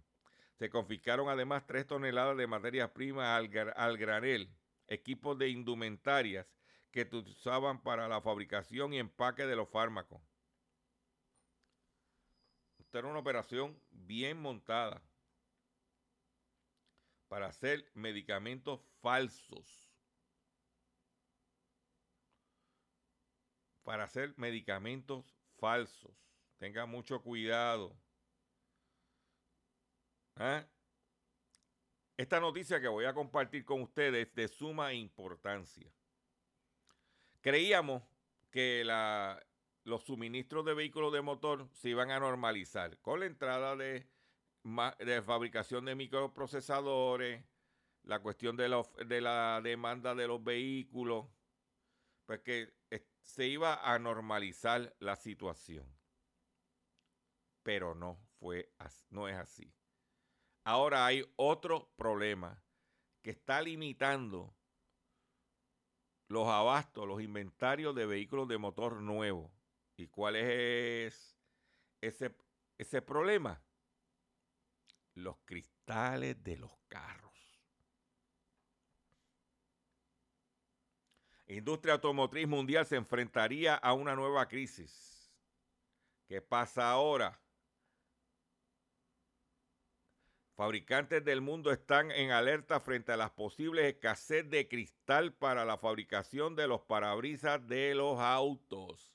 se 0.58 0.70
confiscaron 0.70 1.28
además 1.30 1.68
tres 1.68 1.86
toneladas 1.86 2.38
de 2.38 2.48
materias 2.48 2.90
primas 2.92 3.28
al, 3.28 3.98
granel, 3.98 4.50
equipos 4.88 5.38
de 5.38 5.50
indumentarias 5.50 6.48
que 6.98 7.06
se 7.06 7.18
usaban 7.18 7.80
para 7.84 8.08
la 8.08 8.22
fabricación 8.22 8.92
y 8.92 8.98
empaque 8.98 9.46
de 9.46 9.56
los 9.56 9.70
fármacos. 9.70 10.20
Esta 12.80 13.00
era 13.00 13.08
una 13.08 13.20
operación 13.20 13.80
bien 13.92 14.42
montada 14.42 15.04
para 17.28 17.48
hacer 17.48 17.88
medicamentos 17.94 18.82
falsos. 19.00 19.92
Para 23.84 24.06
hacer 24.06 24.34
medicamentos 24.36 25.38
falsos. 25.60 26.16
Tenga 26.58 26.88
mucho 26.88 27.22
cuidado. 27.22 27.96
¿Ah? 30.36 30.66
Esta 32.16 32.40
noticia 32.40 32.82
que 32.82 32.88
voy 32.88 33.06
a 33.06 33.14
compartir 33.14 33.64
con 33.64 33.84
ustedes 33.84 34.28
es 34.28 34.34
de 34.34 34.48
suma 34.48 34.94
importancia. 34.94 35.92
Creíamos 37.48 38.04
que 38.52 38.84
los 39.86 40.04
suministros 40.04 40.66
de 40.66 40.74
vehículos 40.74 41.14
de 41.14 41.22
motor 41.22 41.70
se 41.72 41.88
iban 41.88 42.12
a 42.12 42.20
normalizar 42.20 43.00
con 43.00 43.22
la 43.22 43.26
entrada 43.26 43.78
de, 43.78 44.06
de 45.00 45.22
fabricación 45.22 45.86
de 45.86 45.96
microprocesadores, 45.96 47.46
la 48.04 48.20
cuestión 48.20 48.58
de, 48.58 48.84
de 49.06 49.22
la 49.22 49.62
demanda 49.64 50.14
de 50.14 50.28
los 50.28 50.44
vehículos, 50.44 51.28
pues 52.26 52.42
que 52.42 52.74
se 53.22 53.48
iba 53.48 53.94
a 53.94 53.98
normalizar 53.98 54.94
la 55.00 55.16
situación. 55.16 55.86
Pero 57.64 57.96
no 57.96 58.20
fue 58.42 58.74
no 59.10 59.30
es 59.30 59.38
así. 59.38 59.74
Ahora 60.66 61.06
hay 61.06 61.24
otro 61.38 61.94
problema 61.96 62.62
que 63.22 63.30
está 63.30 63.62
limitando 63.62 64.57
los 66.28 66.48
abastos, 66.48 67.08
los 67.08 67.22
inventarios 67.22 67.96
de 67.96 68.06
vehículos 68.06 68.48
de 68.48 68.58
motor 68.58 69.02
nuevo. 69.02 69.52
¿Y 69.96 70.08
cuál 70.08 70.36
es 70.36 71.38
ese, 72.02 72.36
ese 72.78 73.02
problema? 73.02 73.62
Los 75.16 75.38
cristales 75.46 76.44
de 76.44 76.58
los 76.58 76.72
carros. 76.88 77.28
Industria 81.48 81.94
automotriz 81.94 82.48
mundial 82.48 82.86
se 82.86 82.98
enfrentaría 82.98 83.76
a 83.76 83.94
una 83.94 84.16
nueva 84.16 84.48
crisis. 84.48 85.34
¿Qué 86.28 86.42
pasa 86.42 86.92
ahora? 86.92 87.40
Fabricantes 90.58 91.24
del 91.24 91.42
mundo 91.42 91.72
están 91.72 92.10
en 92.10 92.32
alerta 92.32 92.80
frente 92.80 93.12
a 93.12 93.16
las 93.16 93.30
posibles 93.30 93.86
escasez 93.86 94.50
de 94.50 94.68
cristal 94.68 95.32
para 95.32 95.66
la 95.66 95.78
fabricación 95.78 96.56
de 96.56 96.68
los 96.68 96.82
parabrisas 96.82 97.68
de 97.68 97.94
los 97.94 98.18
autos. 98.18 99.14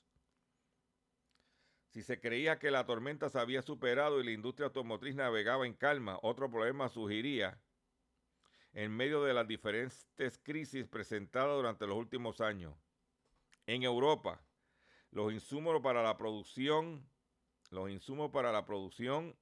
Si 1.89 2.01
se 2.01 2.21
creía 2.21 2.59
que 2.59 2.71
la 2.71 2.85
tormenta 2.85 3.27
se 3.27 3.39
había 3.39 3.61
superado 3.61 4.21
y 4.21 4.23
la 4.23 4.31
industria 4.31 4.67
automotriz 4.67 5.15
navegaba 5.15 5.67
en 5.67 5.73
calma, 5.73 6.17
otro 6.21 6.49
problema 6.49 6.87
surgiría 6.87 7.59
en 8.71 8.95
medio 8.95 9.21
de 9.23 9.33
las 9.33 9.45
diferentes 9.45 10.39
crisis 10.43 10.87
presentadas 10.87 11.57
durante 11.57 11.85
los 11.85 11.97
últimos 11.97 12.39
años. 12.39 12.73
En 13.67 13.83
Europa, 13.83 14.41
los 15.11 15.33
insumos 15.33 15.81
para 15.81 16.03
la 16.03 16.15
producción, 16.15 17.05
los 17.69 17.89
insumos 17.89 18.31
para 18.31 18.53
la 18.53 18.65
producción 18.65 19.35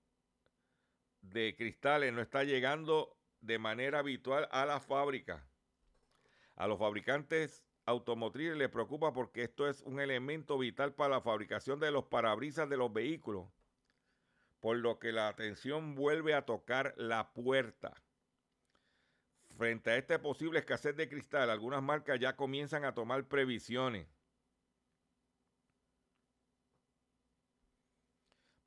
de 1.21 1.55
cristales 1.55 2.13
no 2.13 2.21
está 2.21 2.43
llegando 2.43 3.17
de 3.41 3.59
manera 3.59 3.99
habitual 3.99 4.47
a 4.51 4.65
la 4.65 4.79
fábrica. 4.79 5.45
A 6.55 6.67
los 6.67 6.79
fabricantes 6.79 7.63
automotrices 7.85 8.57
les 8.57 8.69
preocupa 8.69 9.13
porque 9.13 9.43
esto 9.43 9.67
es 9.67 9.81
un 9.81 9.99
elemento 9.99 10.57
vital 10.57 10.93
para 10.93 11.15
la 11.15 11.21
fabricación 11.21 11.79
de 11.79 11.91
los 11.91 12.05
parabrisas 12.05 12.69
de 12.69 12.77
los 12.77 12.93
vehículos, 12.93 13.47
por 14.59 14.77
lo 14.77 14.99
que 14.99 15.11
la 15.11 15.27
atención 15.27 15.95
vuelve 15.95 16.33
a 16.33 16.45
tocar 16.45 16.93
la 16.97 17.33
puerta. 17.33 17.93
Frente 19.57 19.91
a 19.91 19.97
esta 19.97 20.21
posible 20.21 20.59
escasez 20.59 20.95
de 20.95 21.09
cristal, 21.09 21.49
algunas 21.49 21.81
marcas 21.81 22.19
ya 22.19 22.35
comienzan 22.35 22.85
a 22.85 22.93
tomar 22.93 23.25
previsiones. 23.25 24.07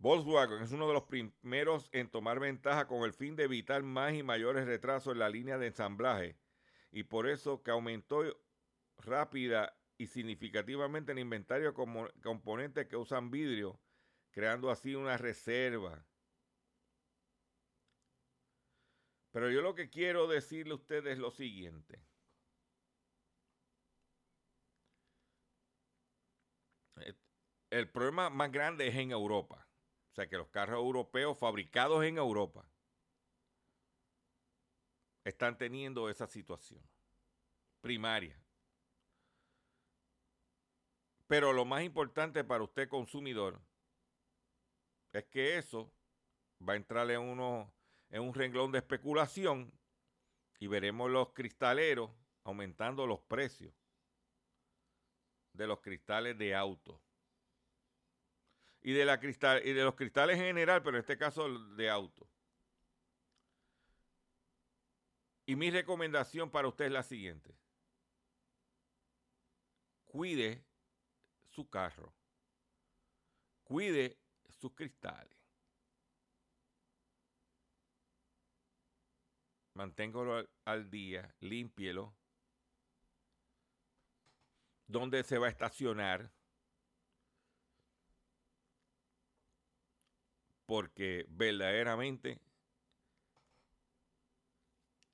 Volkswagen 0.04 0.60
es 0.60 0.70
uno 0.72 0.86
de 0.86 0.92
los 0.92 1.04
primeros 1.04 1.88
en 1.90 2.10
tomar 2.10 2.38
ventaja 2.38 2.86
con 2.86 3.04
el 3.04 3.14
fin 3.14 3.36
de 3.36 3.44
evitar 3.44 3.82
más 3.82 4.12
y 4.12 4.22
mayores 4.22 4.66
retrasos 4.66 5.14
en 5.14 5.20
la 5.20 5.30
línea 5.30 5.56
de 5.56 5.68
ensamblaje 5.68 6.36
y 6.92 7.04
por 7.04 7.26
eso 7.26 7.62
que 7.62 7.70
aumentó 7.70 8.22
rápida 8.98 9.74
y 9.96 10.08
significativamente 10.08 11.12
el 11.12 11.20
inventario 11.20 11.72
de 11.72 12.12
componentes 12.22 12.86
que 12.86 12.98
usan 12.98 13.30
vidrio, 13.30 13.80
creando 14.30 14.70
así 14.70 14.94
una 14.94 15.16
reserva. 15.16 16.06
Pero 19.32 19.50
yo 19.50 19.62
lo 19.62 19.74
que 19.74 19.88
quiero 19.88 20.26
decirle 20.26 20.72
a 20.72 20.76
ustedes 20.76 21.14
es 21.14 21.18
lo 21.18 21.30
siguiente. 21.30 21.98
El 27.70 27.90
problema 27.90 28.28
más 28.28 28.52
grande 28.52 28.86
es 28.86 28.96
en 28.96 29.10
Europa. 29.10 29.63
O 30.14 30.16
sea 30.16 30.28
que 30.28 30.36
los 30.36 30.46
carros 30.46 30.78
europeos 30.78 31.36
fabricados 31.36 32.04
en 32.04 32.18
Europa 32.18 32.64
están 35.24 35.58
teniendo 35.58 36.08
esa 36.08 36.28
situación 36.28 36.80
primaria. 37.80 38.40
Pero 41.26 41.52
lo 41.52 41.64
más 41.64 41.82
importante 41.82 42.44
para 42.44 42.62
usted 42.62 42.88
consumidor 42.88 43.60
es 45.12 45.24
que 45.24 45.58
eso 45.58 45.92
va 46.60 46.74
a 46.74 46.76
entrar 46.76 47.10
en, 47.10 47.20
uno, 47.20 47.74
en 48.10 48.22
un 48.22 48.34
renglón 48.34 48.70
de 48.70 48.78
especulación 48.78 49.76
y 50.60 50.68
veremos 50.68 51.10
los 51.10 51.32
cristaleros 51.32 52.12
aumentando 52.44 53.04
los 53.08 53.20
precios 53.22 53.74
de 55.54 55.66
los 55.66 55.80
cristales 55.80 56.38
de 56.38 56.54
auto. 56.54 57.03
Y 58.84 58.92
de, 58.92 59.04
la 59.04 59.18
cristal, 59.18 59.66
y 59.66 59.72
de 59.72 59.82
los 59.82 59.96
cristales 59.96 60.38
en 60.38 60.44
general, 60.44 60.82
pero 60.82 60.96
en 60.96 61.00
este 61.00 61.18
caso 61.18 61.48
de 61.74 61.90
auto. 61.90 62.28
Y 65.46 65.56
mi 65.56 65.70
recomendación 65.70 66.50
para 66.50 66.68
usted 66.68 66.84
es 66.84 66.92
la 66.92 67.02
siguiente. 67.02 67.56
Cuide 70.04 70.64
su 71.50 71.68
carro. 71.68 72.14
Cuide 73.64 74.18
sus 74.48 74.74
cristales. 74.74 75.38
Manténgalo 79.74 80.46
al, 80.64 80.90
día, 80.90 81.34
límpielo. 81.40 82.14
¿Dónde 84.86 85.24
se 85.24 85.38
va 85.38 85.46
a 85.46 85.50
estacionar? 85.50 86.30
Porque 90.66 91.26
verdaderamente 91.28 92.40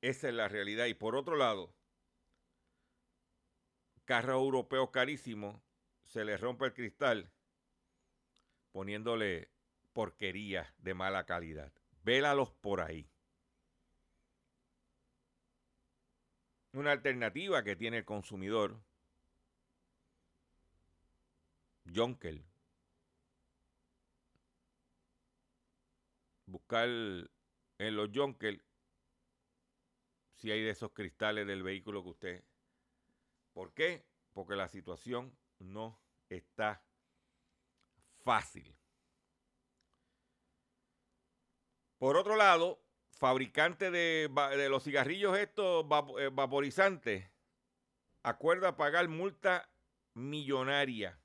esa 0.00 0.28
es 0.28 0.34
la 0.34 0.48
realidad. 0.48 0.86
Y 0.86 0.94
por 0.94 1.16
otro 1.16 1.36
lado, 1.36 1.74
carro 4.04 4.34
europeo 4.34 4.90
carísimo, 4.90 5.62
se 6.04 6.24
le 6.24 6.36
rompe 6.36 6.66
el 6.66 6.74
cristal 6.74 7.30
poniéndole 8.72 9.50
porquería 9.92 10.74
de 10.78 10.94
mala 10.94 11.26
calidad. 11.26 11.72
Vélalos 12.02 12.52
por 12.52 12.80
ahí. 12.80 13.08
Una 16.72 16.92
alternativa 16.92 17.64
que 17.64 17.76
tiene 17.76 17.98
el 17.98 18.04
consumidor, 18.04 18.80
Jonkel. 21.92 22.49
Buscar 26.50 26.88
en 26.88 27.96
los 27.96 28.10
Jonkel 28.12 28.60
si 30.34 30.50
hay 30.50 30.62
de 30.62 30.70
esos 30.70 30.90
cristales 30.90 31.46
del 31.46 31.62
vehículo 31.62 32.02
que 32.02 32.08
usted. 32.08 32.44
¿Por 33.52 33.72
qué? 33.72 34.04
Porque 34.32 34.56
la 34.56 34.66
situación 34.66 35.32
no 35.60 36.00
está 36.28 36.82
fácil. 38.24 38.74
Por 41.98 42.16
otro 42.16 42.34
lado, 42.34 42.82
fabricante 43.12 43.92
de, 43.92 44.28
los 44.68 44.82
cigarrillos 44.82 45.38
estos 45.38 45.84
eh, 46.18 46.30
vaporizantes 46.32 47.30
acuerda 48.24 48.76
pagar 48.76 49.06
multa 49.08 49.70
millonaria. 50.14 51.16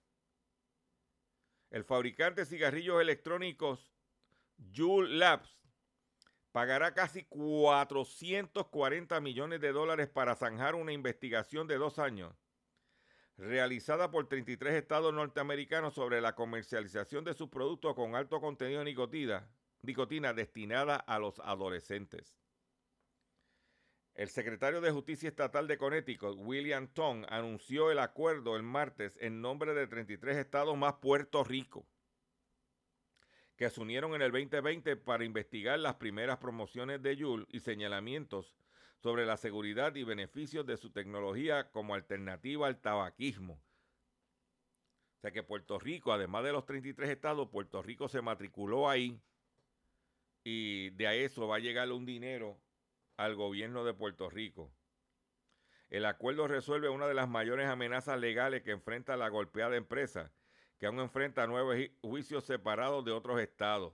El 1.72 1.84
fabricante 1.84 2.42
de 2.42 2.46
cigarrillos 2.46 3.02
electrónicos 3.02 3.95
Juul 4.74 5.20
Labs 5.20 5.50
pagará 6.52 6.94
casi 6.94 7.26
440 7.26 9.20
millones 9.22 9.62
de 9.62 9.72
dólares 9.72 10.10
para 10.10 10.36
zanjar 10.36 10.76
una 10.76 10.94
investigación 10.94 11.68
de 11.68 11.78
dos 11.78 12.00
años 12.00 12.34
realizada 13.38 14.12
por 14.12 14.28
33 14.28 14.76
estados 14.76 15.14
norteamericanos 15.14 15.94
sobre 15.94 16.22
la 16.22 16.36
comercialización 16.36 17.24
de 17.24 17.34
sus 17.34 17.50
productos 17.50 17.96
con 17.96 18.16
alto 18.16 18.40
contenido 18.40 18.80
de 18.80 18.86
nicotina, 18.86 19.50
nicotina 19.82 20.34
destinada 20.34 20.96
a 20.96 21.20
los 21.20 21.40
adolescentes. 21.40 22.38
El 24.14 24.30
secretario 24.30 24.80
de 24.80 24.92
Justicia 24.92 25.28
Estatal 25.28 25.68
de 25.68 25.78
Connecticut, 25.78 26.38
William 26.38 26.88
Tong, 26.88 27.26
anunció 27.28 27.92
el 27.92 28.00
acuerdo 28.00 28.56
el 28.56 28.64
martes 28.64 29.18
en 29.20 29.42
nombre 29.42 29.74
de 29.74 29.88
33 29.88 30.38
estados 30.38 30.78
más 30.78 30.94
Puerto 31.02 31.44
Rico, 31.44 31.86
que 33.58 33.70
se 33.70 33.82
unieron 33.82 34.14
en 34.16 34.22
el 34.22 34.32
2020 34.32 34.98
para 34.98 35.24
investigar 35.24 35.80
las 35.80 35.96
primeras 35.96 36.38
promociones 36.38 37.02
de 37.02 37.16
Yule 37.16 37.46
y 37.50 37.60
señalamientos 37.60 38.56
sobre 38.98 39.26
la 39.26 39.38
seguridad 39.38 39.96
y 39.96 40.04
beneficios 40.04 40.66
de 40.66 40.78
su 40.78 40.92
tecnología 40.92 41.70
como 41.72 41.94
alternativa 41.94 42.68
al 42.68 42.82
tabaquismo. 42.82 43.54
O 43.54 45.22
sea 45.22 45.32
que 45.32 45.44
Puerto 45.44 45.80
Rico, 45.80 46.12
además 46.12 46.44
de 46.44 46.52
los 46.52 46.66
33 46.66 47.10
estados, 47.10 47.50
Puerto 47.50 47.82
Rico 47.82 48.08
se 48.08 48.22
matriculó 48.22 48.90
ahí 48.90 49.20
y 50.44 50.92
de 50.92 51.08
a 51.08 51.16
eso 51.16 51.48
va 51.48 51.56
a 51.58 51.60
llegar 51.60 51.92
un 51.92 52.06
dinero 52.06 52.60
al 53.18 53.36
gobierno 53.36 53.84
de 53.86 53.94
Puerto 53.94 54.30
Rico. 54.30 54.72
El 55.90 56.06
acuerdo 56.06 56.48
resuelve 56.48 56.90
una 56.90 57.08
de 57.08 57.14
las 57.14 57.30
mayores 57.30 57.68
amenazas 57.68 58.20
legales 58.20 58.64
que 58.64 58.72
enfrenta 58.72 59.18
la 59.18 59.30
golpeada 59.30 59.76
empresa, 59.76 60.32
que 60.78 60.86
aún 60.86 61.00
enfrenta 61.00 61.48
nuevos 61.48 61.78
juicios 62.02 62.44
separados 62.46 63.04
de 63.06 63.12
otros 63.12 63.40
estados. 63.40 63.94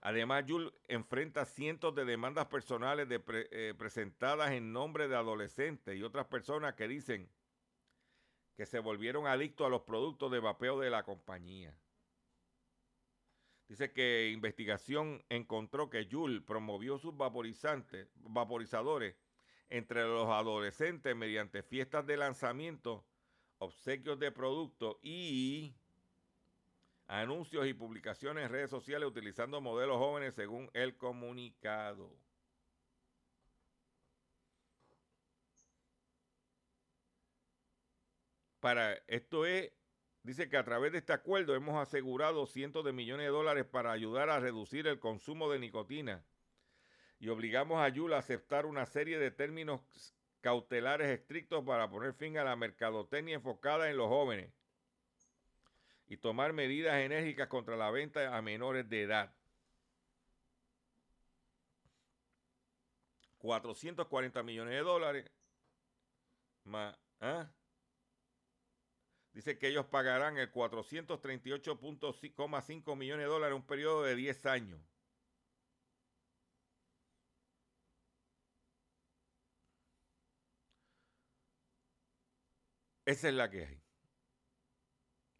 Además, 0.00 0.44
Jules 0.46 0.72
enfrenta 0.86 1.46
cientos 1.46 1.94
de 1.94 2.04
demandas 2.04 2.46
personales 2.46 3.08
eh, 3.10 3.74
presentadas 3.76 4.50
en 4.50 4.72
nombre 4.72 5.08
de 5.08 5.16
adolescentes 5.16 5.96
y 5.96 6.02
otras 6.02 6.26
personas 6.26 6.74
que 6.74 6.86
dicen 6.86 7.30
que 8.54 8.66
se 8.66 8.78
volvieron 8.78 9.26
adictos 9.26 9.66
a 9.66 9.70
los 9.70 9.82
productos 9.82 10.30
de 10.30 10.40
vapeo 10.40 10.78
de 10.78 10.90
la 10.90 11.04
compañía. 11.04 11.74
Dice 13.66 13.92
que 13.92 14.30
investigación 14.30 15.24
encontró 15.30 15.88
que 15.88 16.06
Jules 16.10 16.42
promovió 16.42 16.98
sus 16.98 17.16
vaporizantes, 17.16 18.08
vaporizadores 18.14 19.16
entre 19.70 20.04
los 20.04 20.28
adolescentes 20.28 21.16
mediante 21.16 21.62
fiestas 21.62 22.06
de 22.06 22.18
lanzamiento, 22.18 23.06
obsequios 23.58 24.18
de 24.18 24.32
productos 24.32 24.96
y 25.02 25.74
anuncios 27.06 27.66
y 27.66 27.74
publicaciones 27.74 28.44
en 28.44 28.50
redes 28.50 28.70
sociales 28.70 29.08
utilizando 29.08 29.60
modelos 29.60 29.98
jóvenes 29.98 30.34
según 30.34 30.70
el 30.72 30.96
comunicado. 30.96 32.10
Para 38.60 38.94
esto 39.08 39.44
es, 39.44 39.72
dice 40.22 40.48
que 40.48 40.56
a 40.56 40.64
través 40.64 40.92
de 40.92 40.98
este 40.98 41.12
acuerdo 41.12 41.54
hemos 41.54 41.76
asegurado 41.76 42.46
cientos 42.46 42.82
de 42.84 42.94
millones 42.94 43.26
de 43.26 43.30
dólares 43.30 43.66
para 43.66 43.92
ayudar 43.92 44.30
a 44.30 44.40
reducir 44.40 44.86
el 44.86 44.98
consumo 44.98 45.50
de 45.50 45.58
nicotina 45.58 46.24
y 47.20 47.28
obligamos 47.28 47.78
a 47.80 47.88
Yula 47.88 48.16
a 48.16 48.20
aceptar 48.20 48.66
una 48.66 48.86
serie 48.86 49.18
de 49.18 49.30
términos 49.30 49.80
cautelares 50.44 51.08
estrictos 51.08 51.64
para 51.64 51.88
poner 51.88 52.12
fin 52.12 52.36
a 52.36 52.44
la 52.44 52.54
mercadotecnia 52.54 53.36
enfocada 53.36 53.88
en 53.88 53.96
los 53.96 54.08
jóvenes 54.08 54.52
y 56.06 56.18
tomar 56.18 56.52
medidas 56.52 56.96
enérgicas 56.96 57.48
contra 57.48 57.78
la 57.78 57.90
venta 57.90 58.36
a 58.36 58.42
menores 58.42 58.86
de 58.90 59.04
edad. 59.04 59.34
440 63.38 64.42
millones 64.42 64.74
de 64.74 64.80
dólares 64.80 65.32
más. 66.64 66.94
¿ah? 67.20 67.50
Dice 69.32 69.58
que 69.58 69.68
ellos 69.68 69.86
pagarán 69.86 70.36
el 70.36 70.52
438.5 70.52 72.96
millones 72.98 73.24
de 73.24 73.30
dólares 73.30 73.56
en 73.56 73.62
un 73.62 73.66
periodo 73.66 74.02
de 74.02 74.14
10 74.14 74.44
años. 74.44 74.78
Esa 83.04 83.28
es 83.28 83.34
la 83.34 83.50
que 83.50 83.66
hay. 83.66 83.82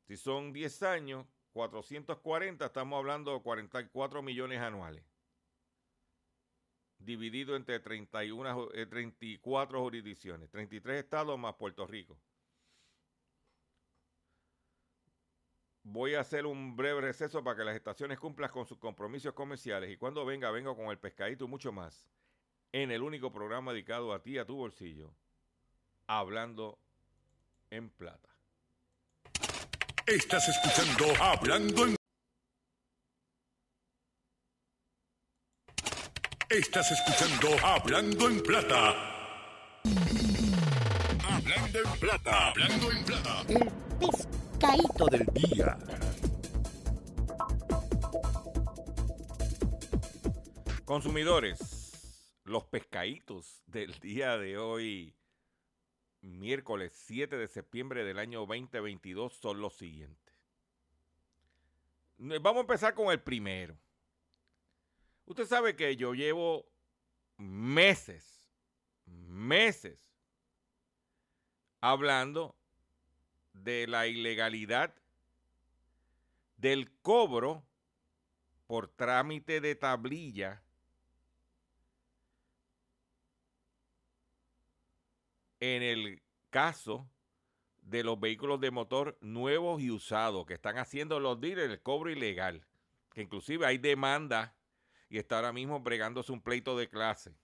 Si 0.06 0.16
son 0.16 0.52
10 0.52 0.82
años, 0.82 1.26
440, 1.52 2.66
estamos 2.66 2.98
hablando 2.98 3.32
de 3.32 3.40
44 3.40 4.22
millones 4.22 4.60
anuales. 4.60 5.04
Dividido 6.98 7.56
entre 7.56 7.80
31, 7.80 8.68
34 8.88 9.78
eh, 9.78 9.80
jurisdicciones, 9.80 10.50
33 10.50 10.98
estados 10.98 11.38
más 11.38 11.54
Puerto 11.54 11.86
Rico. 11.86 12.18
Voy 15.82 16.14
a 16.14 16.20
hacer 16.20 16.46
un 16.46 16.76
breve 16.76 17.02
receso 17.02 17.44
para 17.44 17.58
que 17.58 17.64
las 17.64 17.76
estaciones 17.76 18.18
cumplan 18.18 18.50
con 18.50 18.66
sus 18.66 18.78
compromisos 18.78 19.34
comerciales 19.34 19.90
y 19.90 19.96
cuando 19.96 20.24
venga, 20.24 20.50
vengo 20.50 20.74
con 20.74 20.86
el 20.86 20.98
pescadito 20.98 21.44
y 21.44 21.48
mucho 21.48 21.72
más 21.72 22.08
en 22.72 22.90
el 22.90 23.02
único 23.02 23.30
programa 23.30 23.72
dedicado 23.72 24.12
a 24.12 24.22
ti, 24.22 24.38
a 24.38 24.46
tu 24.46 24.56
bolsillo, 24.56 25.14
hablando 26.06 26.78
en 27.74 27.90
plata. 27.90 28.30
Estás 30.06 30.48
escuchando 30.48 31.06
Hablando 31.20 31.86
en 31.86 31.96
Estás 36.48 36.92
escuchando 36.92 37.66
Hablando 37.66 38.28
en 38.28 38.40
Plata. 38.42 38.94
Hablando 41.24 41.78
en 41.80 41.98
Plata. 41.98 42.48
Hablando 42.50 42.92
en 42.92 43.04
Plata. 43.04 43.44
El 43.48 43.72
pescadito 43.98 45.06
del 45.06 45.26
día. 45.32 45.78
Consumidores, 50.84 52.38
los 52.44 52.64
pescaditos 52.66 53.62
del 53.66 53.98
día 53.98 54.38
de 54.38 54.58
hoy 54.58 55.16
miércoles 56.24 56.92
7 57.06 57.36
de 57.36 57.48
septiembre 57.48 58.04
del 58.04 58.18
año 58.18 58.40
2022, 58.40 59.32
son 59.34 59.60
los 59.60 59.74
siguientes. 59.74 60.34
Vamos 62.18 62.56
a 62.56 62.60
empezar 62.60 62.94
con 62.94 63.12
el 63.12 63.20
primero. 63.20 63.76
Usted 65.26 65.46
sabe 65.46 65.76
que 65.76 65.96
yo 65.96 66.14
llevo 66.14 66.66
meses, 67.36 68.50
meses, 69.06 69.98
hablando 71.80 72.56
de 73.52 73.86
la 73.86 74.06
ilegalidad 74.06 74.94
del 76.56 76.90
cobro 77.02 77.62
por 78.66 78.88
trámite 78.88 79.60
de 79.60 79.74
tablilla 79.74 80.63
en 85.64 85.82
el 85.82 86.22
caso 86.50 87.08
de 87.80 88.04
los 88.04 88.20
vehículos 88.20 88.60
de 88.60 88.70
motor 88.70 89.16
nuevos 89.20 89.80
y 89.80 89.90
usados 89.90 90.46
que 90.46 90.54
están 90.54 90.78
haciendo 90.78 91.20
los 91.20 91.40
dealers 91.40 91.70
el 91.70 91.80
cobro 91.80 92.10
ilegal, 92.10 92.66
que 93.12 93.22
inclusive 93.22 93.66
hay 93.66 93.78
demanda 93.78 94.54
y 95.08 95.18
está 95.18 95.36
ahora 95.36 95.52
mismo 95.52 95.80
bregándose 95.80 96.32
un 96.32 96.42
pleito 96.42 96.76
de 96.76 96.88
clase. 96.88 97.34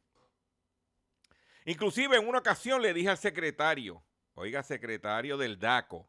Inclusive 1.65 2.17
en 2.17 2.29
una 2.29 2.39
ocasión 2.39 2.83
le 2.83 2.93
dije 2.93 3.09
al 3.09 3.19
secretario, 3.19 4.03
oiga 4.35 4.63
secretario 4.63 5.37
del 5.37 5.59
DACO, 5.59 6.09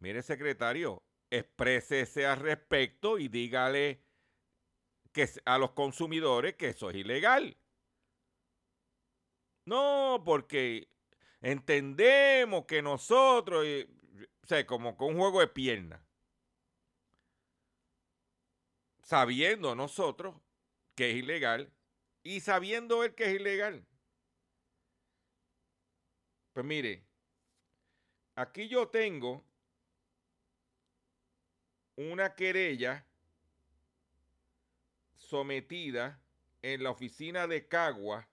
mire 0.00 0.22
secretario, 0.22 1.02
exprésese 1.30 2.26
al 2.26 2.38
respecto 2.38 3.18
y 3.18 3.28
dígale 3.28 4.02
que 5.12 5.28
a 5.44 5.58
los 5.58 5.72
consumidores 5.72 6.54
que 6.54 6.68
eso 6.68 6.90
es 6.90 6.96
ilegal. 6.96 7.56
No, 9.64 10.22
porque 10.24 10.88
entendemos 11.40 12.64
que 12.66 12.82
nosotros, 12.82 13.64
o 14.42 14.46
sea, 14.46 14.66
como 14.66 14.96
con 14.96 15.14
un 15.14 15.20
juego 15.20 15.40
de 15.40 15.48
piernas, 15.48 16.00
sabiendo 19.02 19.74
nosotros 19.74 20.36
que 20.94 21.10
es 21.10 21.16
ilegal 21.16 21.72
y 22.22 22.40
sabiendo 22.40 23.02
él 23.04 23.14
que 23.14 23.24
es 23.24 23.40
ilegal. 23.40 23.84
Pues 26.52 26.64
mire, 26.66 27.04
aquí 28.34 28.68
yo 28.68 28.88
tengo 28.88 29.44
una 31.96 32.34
querella 32.34 33.04
sometida 35.16 36.20
en 36.62 36.82
la 36.82 36.90
oficina 36.90 37.46
de 37.46 37.66
Cagua 37.66 38.29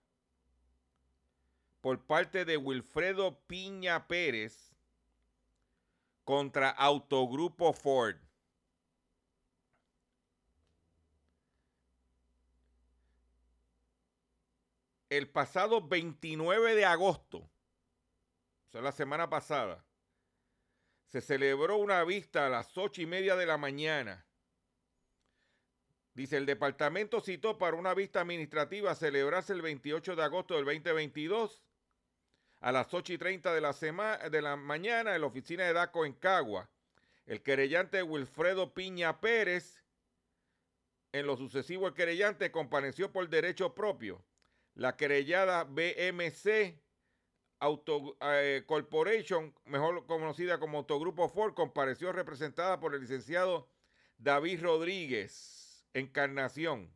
por 1.80 2.04
parte 2.04 2.44
de 2.44 2.56
Wilfredo 2.56 3.38
Piña 3.46 4.06
Pérez 4.08 4.74
contra 6.24 6.70
Autogrupo 6.70 7.72
Ford. 7.72 8.16
El 15.08 15.30
pasado 15.30 15.86
29 15.86 16.74
de 16.74 16.84
agosto, 16.84 17.38
o 17.38 18.70
sea, 18.70 18.82
la 18.82 18.92
semana 18.92 19.30
pasada, 19.30 19.82
se 21.06 21.22
celebró 21.22 21.78
una 21.78 22.04
vista 22.04 22.46
a 22.46 22.50
las 22.50 22.76
ocho 22.76 23.00
y 23.00 23.06
media 23.06 23.34
de 23.34 23.46
la 23.46 23.56
mañana. 23.56 24.26
Dice, 26.12 26.36
el 26.36 26.44
departamento 26.44 27.22
citó 27.22 27.56
para 27.56 27.76
una 27.76 27.94
vista 27.94 28.20
administrativa 28.20 28.94
celebrarse 28.94 29.54
el 29.54 29.62
28 29.62 30.16
de 30.16 30.22
agosto 30.24 30.56
del 30.56 30.66
2022 30.66 31.62
a 32.60 32.72
las 32.72 32.92
8 32.92 33.12
y 33.12 33.18
30 33.18 33.54
de 33.54 33.60
la, 33.60 33.72
de 34.30 34.42
la 34.42 34.56
mañana 34.56 35.14
en 35.14 35.20
la 35.20 35.26
oficina 35.26 35.64
de 35.64 35.72
DACO 35.72 36.04
en 36.04 36.14
Cagua. 36.14 36.68
El 37.26 37.42
querellante 37.42 38.02
Wilfredo 38.02 38.72
Piña 38.72 39.20
Pérez, 39.20 39.82
en 41.12 41.26
lo 41.26 41.36
sucesivo 41.36 41.86
el 41.86 41.94
querellante 41.94 42.50
compareció 42.50 43.12
por 43.12 43.28
derecho 43.28 43.74
propio. 43.74 44.24
La 44.74 44.96
querellada 44.96 45.64
BMC 45.64 46.78
Auto 47.60 48.16
eh, 48.20 48.62
Corporation, 48.66 49.52
mejor 49.64 50.06
conocida 50.06 50.58
como 50.60 50.78
Autogrupo 50.78 51.28
Ford, 51.28 51.54
compareció 51.54 52.12
representada 52.12 52.78
por 52.78 52.94
el 52.94 53.00
licenciado 53.00 53.68
David 54.16 54.62
Rodríguez, 54.62 55.84
Encarnación. 55.92 56.92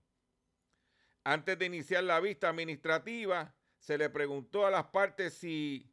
Antes 1.25 1.59
de 1.59 1.67
iniciar 1.67 2.05
la 2.05 2.21
vista 2.21 2.49
administrativa, 2.49 3.55
se 3.83 3.99
le 3.99 4.09
preguntó 4.09 4.65
a 4.65 4.71
las 4.71 4.85
partes 4.87 5.35
si 5.35 5.93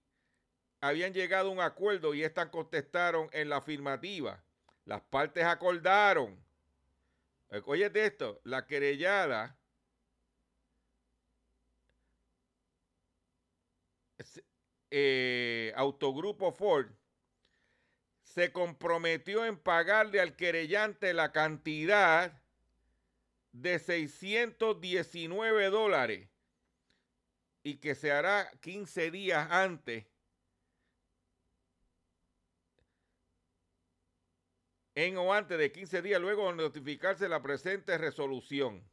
habían 0.79 1.11
llegado 1.11 1.49
a 1.49 1.51
un 1.51 1.59
acuerdo 1.59 2.13
y 2.13 2.23
estas 2.23 2.49
contestaron 2.49 3.29
en 3.31 3.49
la 3.49 3.57
afirmativa. 3.57 4.43
Las 4.85 5.01
partes 5.01 5.43
acordaron. 5.43 6.39
Eh, 7.49 7.63
oye 7.65 7.89
de 7.89 8.05
esto, 8.05 8.41
la 8.43 8.67
querellada 8.67 9.57
eh, 14.91 15.73
Autogrupo 15.75 16.51
Ford 16.51 16.91
se 18.21 18.51
comprometió 18.51 19.45
en 19.45 19.57
pagarle 19.57 20.19
al 20.19 20.35
querellante 20.35 21.15
la 21.15 21.31
cantidad 21.31 22.39
de 23.51 23.79
619 23.79 25.71
dólares 25.71 26.29
y 27.63 27.77
que 27.77 27.95
se 27.95 28.11
hará 28.11 28.51
15 28.61 29.11
días 29.11 29.47
antes 29.51 30.05
en 34.95 35.17
o 35.17 35.33
antes 35.33 35.57
de 35.57 35.71
15 35.71 36.01
días 36.01 36.19
luego 36.19 36.47
de 36.47 36.55
notificarse 36.55 37.29
la 37.29 37.41
presente 37.41 37.97
resolución. 37.97 38.83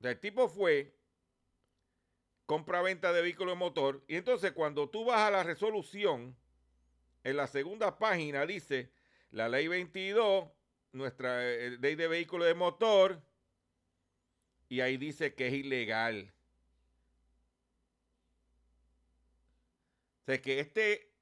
El 0.00 0.18
tipo 0.20 0.48
fue 0.48 0.96
compra-venta 2.46 3.12
de 3.12 3.22
vehículo 3.22 3.50
de 3.50 3.56
motor 3.56 4.04
y 4.06 4.16
entonces 4.16 4.52
cuando 4.52 4.88
tú 4.88 5.04
vas 5.04 5.20
a 5.20 5.30
la 5.30 5.42
resolución, 5.42 6.36
en 7.24 7.36
la 7.36 7.48
segunda 7.48 7.98
página 7.98 8.46
dice 8.46 8.92
la 9.30 9.48
ley 9.48 9.66
22, 9.66 10.48
nuestra 10.92 11.44
eh, 11.44 11.76
ley 11.78 11.96
de 11.96 12.08
vehículo 12.08 12.44
de 12.44 12.54
motor, 12.54 13.20
y 14.68 14.80
ahí 14.80 14.96
dice 14.96 15.34
que 15.34 15.48
es 15.48 15.54
ilegal. 15.54 16.32
O 20.22 20.24
sea 20.26 20.42
que 20.42 20.58
este, 20.60 21.12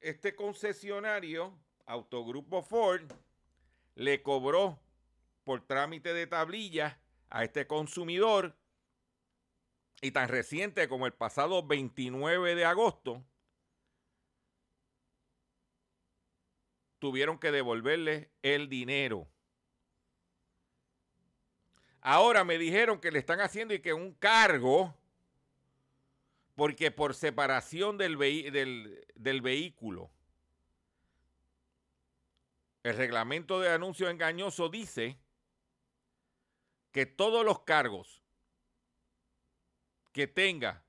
este 0.00 0.34
concesionario, 0.34 1.58
Autogrupo 1.84 2.62
Ford, 2.62 3.12
le 3.94 4.22
cobró 4.22 4.80
por 5.44 5.66
trámite 5.66 6.14
de 6.14 6.26
tablilla 6.26 7.00
a 7.28 7.44
este 7.44 7.66
consumidor 7.66 8.56
y 10.00 10.10
tan 10.10 10.28
reciente 10.28 10.88
como 10.88 11.06
el 11.06 11.12
pasado 11.12 11.66
29 11.66 12.54
de 12.54 12.64
agosto, 12.64 13.24
tuvieron 16.98 17.38
que 17.38 17.52
devolverle 17.52 18.30
el 18.42 18.68
dinero. 18.68 19.28
Ahora 22.08 22.44
me 22.44 22.56
dijeron 22.56 23.00
que 23.00 23.10
le 23.10 23.18
están 23.18 23.40
haciendo 23.40 23.74
y 23.74 23.80
que 23.80 23.92
un 23.92 24.12
cargo, 24.12 24.94
porque 26.54 26.92
por 26.92 27.16
separación 27.16 27.98
del, 27.98 28.16
del, 29.16 29.40
vehículo, 29.40 30.08
el 32.84 32.96
reglamento 32.96 33.58
de 33.58 33.70
anuncio 33.70 34.08
engañoso 34.08 34.68
dice 34.68 35.18
que 36.92 37.06
todos 37.06 37.44
los 37.44 37.62
cargos 37.62 38.22
que 40.12 40.28
tenga 40.28 40.84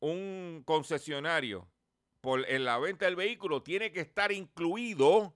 un 0.00 0.64
concesionario 0.66 1.68
por 2.20 2.44
en 2.50 2.64
la 2.64 2.76
venta 2.78 3.04
del 3.04 3.14
vehículo 3.14 3.62
tiene 3.62 3.92
que 3.92 4.00
estar 4.00 4.32
incluido 4.32 5.32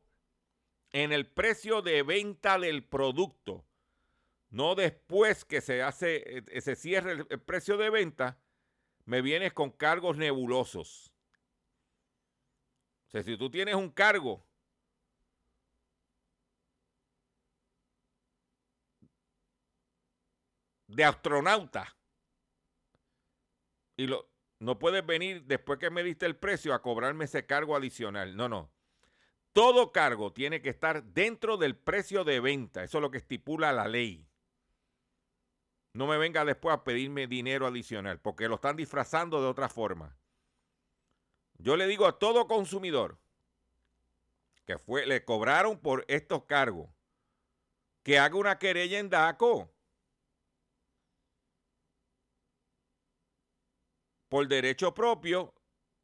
en 0.90 1.12
el 1.12 1.28
precio 1.28 1.82
de 1.82 2.02
venta 2.02 2.58
del 2.58 2.82
producto. 2.82 3.64
No 4.50 4.74
después 4.74 5.44
que 5.44 5.60
se 5.60 5.82
hace, 5.82 6.38
eh, 6.38 6.60
se 6.60 6.74
cierre 6.74 7.12
el, 7.12 7.40
precio 7.40 7.76
de 7.76 7.88
venta, 7.88 8.40
me 9.04 9.22
vienes 9.22 9.52
con 9.52 9.70
cargos 9.70 10.16
nebulosos. 10.16 11.12
O 13.06 13.10
sea, 13.10 13.22
si 13.22 13.36
tú 13.36 13.48
tienes 13.48 13.76
un 13.76 13.90
cargo 13.90 14.44
de 20.88 21.04
astronauta 21.04 21.96
y 23.96 24.08
no 24.58 24.78
puedes 24.78 25.06
venir 25.06 25.44
después 25.44 25.78
que 25.78 25.90
me 25.90 26.02
diste 26.02 26.26
el 26.26 26.36
precio 26.36 26.74
a 26.74 26.82
cobrarme 26.82 27.26
ese 27.26 27.46
cargo 27.46 27.76
adicional. 27.76 28.36
No, 28.36 28.48
no. 28.48 28.72
todo 29.52 29.92
cargo 29.92 30.32
tiene 30.32 30.60
que 30.60 30.70
estar 30.70 31.04
dentro 31.04 31.56
del 31.56 31.76
precio 31.76 32.24
de 32.24 32.40
venta. 32.40 32.82
Eso 32.82 32.98
es 32.98 33.02
lo 33.02 33.10
que 33.12 33.18
estipula 33.18 33.72
la 33.72 33.86
ley. 33.86 34.29
No 35.92 36.06
me 36.06 36.18
venga 36.18 36.44
después 36.44 36.74
a 36.74 36.84
pedirme 36.84 37.26
dinero 37.26 37.66
adicional, 37.66 38.20
porque 38.20 38.48
lo 38.48 38.56
están 38.56 38.76
disfrazando 38.76 39.40
de 39.40 39.48
otra 39.48 39.68
forma. 39.68 40.16
Yo 41.58 41.76
le 41.76 41.86
digo 41.86 42.06
a 42.06 42.18
todo 42.18 42.46
consumidor 42.46 43.18
que 44.64 44.78
fue, 44.78 45.04
le 45.04 45.24
cobraron 45.24 45.78
por 45.80 46.04
estos 46.06 46.44
cargos, 46.44 46.88
que 48.04 48.18
haga 48.18 48.36
una 48.36 48.58
querella 48.58 49.00
en 49.00 49.10
DACO. 49.10 49.68
Por 54.28 54.46
derecho 54.46 54.94
propio, 54.94 55.52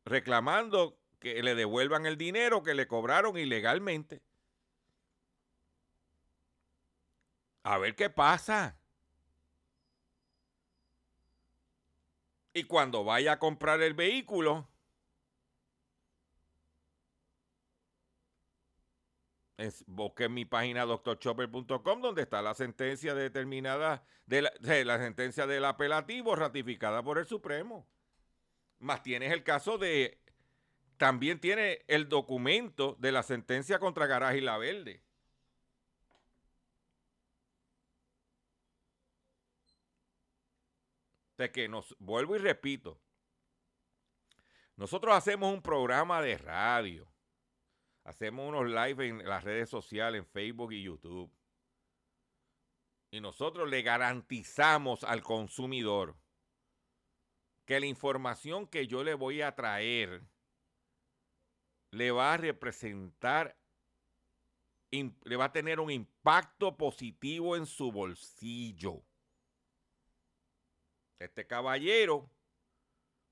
reclamando 0.04 0.98
que 1.20 1.42
le 1.44 1.54
devuelvan 1.54 2.06
el 2.06 2.16
dinero 2.16 2.64
que 2.64 2.74
le 2.74 2.88
cobraron 2.88 3.38
ilegalmente. 3.38 4.20
A 7.62 7.78
ver 7.78 7.94
qué 7.94 8.10
pasa. 8.10 8.76
Y 12.56 12.64
cuando 12.64 13.04
vaya 13.04 13.32
a 13.32 13.38
comprar 13.38 13.82
el 13.82 13.92
vehículo, 13.92 14.66
es, 19.58 19.84
busque 19.86 20.24
en 20.24 20.32
mi 20.32 20.46
página 20.46 20.86
doctorchopper.com 20.86 22.00
donde 22.00 22.22
está 22.22 22.40
la 22.40 22.54
sentencia 22.54 23.14
determinada 23.14 24.06
de 24.24 24.40
la, 24.40 24.52
de 24.60 24.86
la 24.86 24.96
sentencia 24.96 25.46
del 25.46 25.66
apelativo 25.66 26.34
ratificada 26.34 27.02
por 27.02 27.18
el 27.18 27.26
Supremo. 27.26 27.86
Más 28.78 29.02
tienes 29.02 29.34
el 29.34 29.44
caso 29.44 29.76
de 29.76 30.18
también 30.96 31.38
tiene 31.40 31.84
el 31.88 32.08
documento 32.08 32.96
de 32.98 33.12
la 33.12 33.22
sentencia 33.22 33.78
contra 33.78 34.06
Garaje 34.06 34.38
y 34.38 34.40
La 34.40 34.56
Verde. 34.56 35.02
De 41.36 41.52
que 41.52 41.68
nos 41.68 41.94
vuelvo 41.98 42.36
y 42.36 42.38
repito. 42.38 43.00
Nosotros 44.76 45.14
hacemos 45.14 45.52
un 45.52 45.62
programa 45.62 46.20
de 46.20 46.36
radio. 46.38 47.10
Hacemos 48.04 48.48
unos 48.48 48.66
live 48.66 49.08
en 49.08 49.26
las 49.26 49.42
redes 49.42 49.68
sociales, 49.68 50.20
en 50.20 50.26
Facebook 50.26 50.72
y 50.72 50.82
YouTube. 50.82 51.30
Y 53.10 53.20
nosotros 53.20 53.68
le 53.68 53.82
garantizamos 53.82 55.02
al 55.02 55.22
consumidor 55.22 56.16
que 57.64 57.80
la 57.80 57.86
información 57.86 58.66
que 58.66 58.86
yo 58.86 59.02
le 59.02 59.14
voy 59.14 59.42
a 59.42 59.54
traer 59.54 60.22
le 61.90 62.10
va 62.10 62.34
a 62.34 62.36
representar, 62.36 63.58
le 64.90 65.36
va 65.36 65.46
a 65.46 65.52
tener 65.52 65.80
un 65.80 65.90
impacto 65.90 66.76
positivo 66.76 67.56
en 67.56 67.66
su 67.66 67.90
bolsillo. 67.90 69.02
Este 71.18 71.46
caballero 71.46 72.30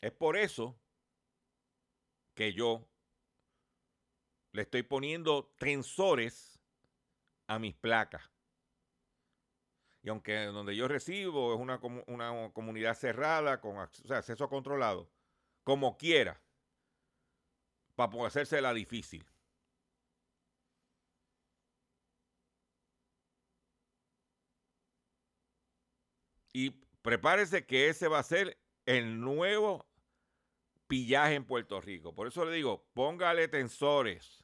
Es 0.01 0.13
por 0.13 0.37
eso 0.37 0.77
que 2.35 2.53
yo 2.53 2.89
le 4.51 4.63
estoy 4.63 4.83
poniendo 4.83 5.55
tensores 5.59 6.52
a 7.55 7.59
mis 7.59 7.75
placas. 7.75 8.23
Y 10.03 10.09
aunque 10.09 10.47
donde 10.47 10.75
yo 10.75 10.89
recibo 10.89 11.55
es 11.55 11.61
una, 11.61 11.79
comunidad 12.53 12.95
cerrada 12.95 13.61
con 13.61 13.79
acceso 13.79 14.49
controlado, 14.49 15.09
como 15.63 15.97
quiera, 15.97 16.41
para 17.95 18.27
hacerse 18.27 18.61
la 18.61 18.75
difícil. 18.75 19.25
Y 26.53 26.71
prepárese 27.03 27.65
que 27.65 27.89
ese 27.89 28.09
va 28.09 28.19
a 28.19 28.25
ser 28.25 28.59
el 28.87 29.21
nuevo 29.21 29.87
pillaje 30.89 31.37
en 31.37 31.47
Puerto 31.47 31.81
Rico. 31.81 32.15
Por 32.15 32.27
eso 32.27 32.45
le 32.45 32.53
digo, 32.53 32.85
póngale 32.93 33.49
tensores. 33.49 34.42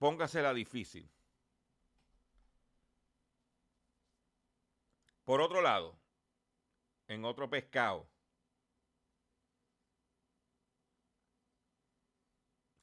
Póngasela 0.00 0.54
difícil. 0.54 1.08
Por 5.24 5.42
otro 5.42 5.60
lado, 5.60 6.00
en 7.06 7.26
otro 7.26 7.50
pescado 7.50 8.08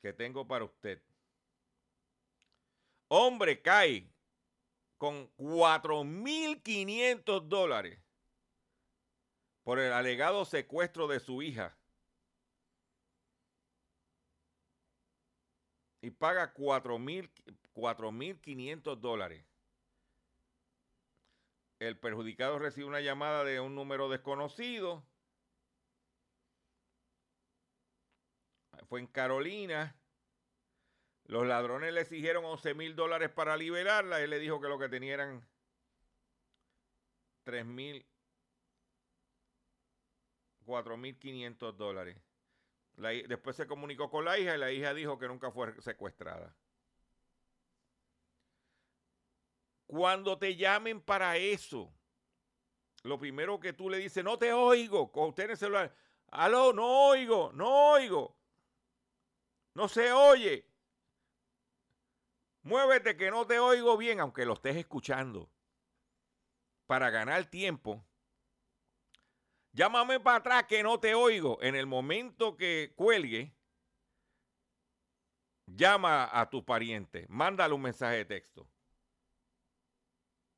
que 0.01 0.13
tengo 0.13 0.47
para 0.47 0.65
usted. 0.65 1.01
Hombre 3.07 3.61
cae 3.61 4.09
con 4.97 5.31
4.500 5.37 7.47
dólares 7.47 7.99
por 9.63 9.79
el 9.79 9.91
alegado 9.91 10.45
secuestro 10.45 11.07
de 11.07 11.19
su 11.19 11.41
hija. 11.41 11.76
Y 16.07 16.11
paga 16.11 16.53
4.500 16.53 18.95
dólares. 18.95 19.43
El 21.79 21.99
perjudicado 21.99 22.59
recibe 22.59 22.87
una 22.87 23.01
llamada 23.01 23.43
de 23.43 23.59
un 23.59 23.75
número 23.75 24.07
desconocido. 24.07 25.05
Fue 28.87 29.01
en 29.01 29.07
Carolina. 29.07 29.99
Los 31.25 31.45
ladrones 31.45 31.93
le 31.93 31.99
exigieron 31.99 32.45
11 32.45 32.73
mil 32.73 32.95
dólares 32.95 33.29
para 33.29 33.57
liberarla. 33.57 34.21
Él 34.21 34.29
le 34.29 34.39
dijo 34.39 34.61
que 34.61 34.69
lo 34.69 34.79
que 34.79 34.87
tenía 34.87 35.15
eran 35.15 35.45
3 37.43 37.65
mil, 37.65 38.05
4 40.63 40.95
mil 40.95 41.19
500 41.19 41.77
dólares. 41.77 42.26
Después 42.97 43.55
se 43.55 43.67
comunicó 43.67 44.09
con 44.09 44.25
la 44.25 44.39
hija 44.39 44.55
y 44.55 44.57
la 44.57 44.71
hija 44.71 44.93
dijo 44.93 45.19
que 45.19 45.27
nunca 45.27 45.51
fue 45.51 45.79
secuestrada. 45.81 46.53
Cuando 49.85 50.37
te 50.37 50.55
llamen 50.55 50.99
para 50.99 51.37
eso, 51.37 51.93
lo 53.03 53.19
primero 53.19 53.59
que 53.59 53.71
tú 53.71 53.89
le 53.89 53.99
dices, 53.99 54.23
no 54.23 54.37
te 54.37 54.51
oigo, 54.51 55.11
con 55.11 55.29
usted 55.29 55.45
en 55.45 55.51
el 55.51 55.57
celular, 55.57 55.95
aló, 56.31 56.73
no 56.73 57.07
oigo, 57.07 57.51
no 57.53 57.91
oigo, 57.91 58.35
no 59.75 59.87
se 59.87 60.11
oye. 60.11 60.67
Muévete 62.63 63.15
que 63.15 63.29
no 63.29 63.45
te 63.45 63.59
oigo 63.59 63.95
bien, 63.95 64.19
aunque 64.19 64.43
lo 64.43 64.53
estés 64.53 64.75
escuchando. 64.75 65.49
Para 66.87 67.11
ganar 67.11 67.45
tiempo, 67.45 68.03
llámame 69.77 70.19
para 70.19 70.37
atrás 70.37 70.63
que 70.65 70.81
no 70.81 70.99
te 70.99 71.13
oigo. 71.13 71.61
En 71.61 71.75
el 71.75 71.85
momento 71.85 72.57
que 72.57 72.93
cuelgue, 72.95 73.55
llama 75.67 76.27
a 76.31 76.49
tu 76.49 76.65
pariente, 76.65 77.27
mándale 77.29 77.73
un 77.75 77.83
mensaje 77.83 78.17
de 78.17 78.25
texto. 78.25 78.67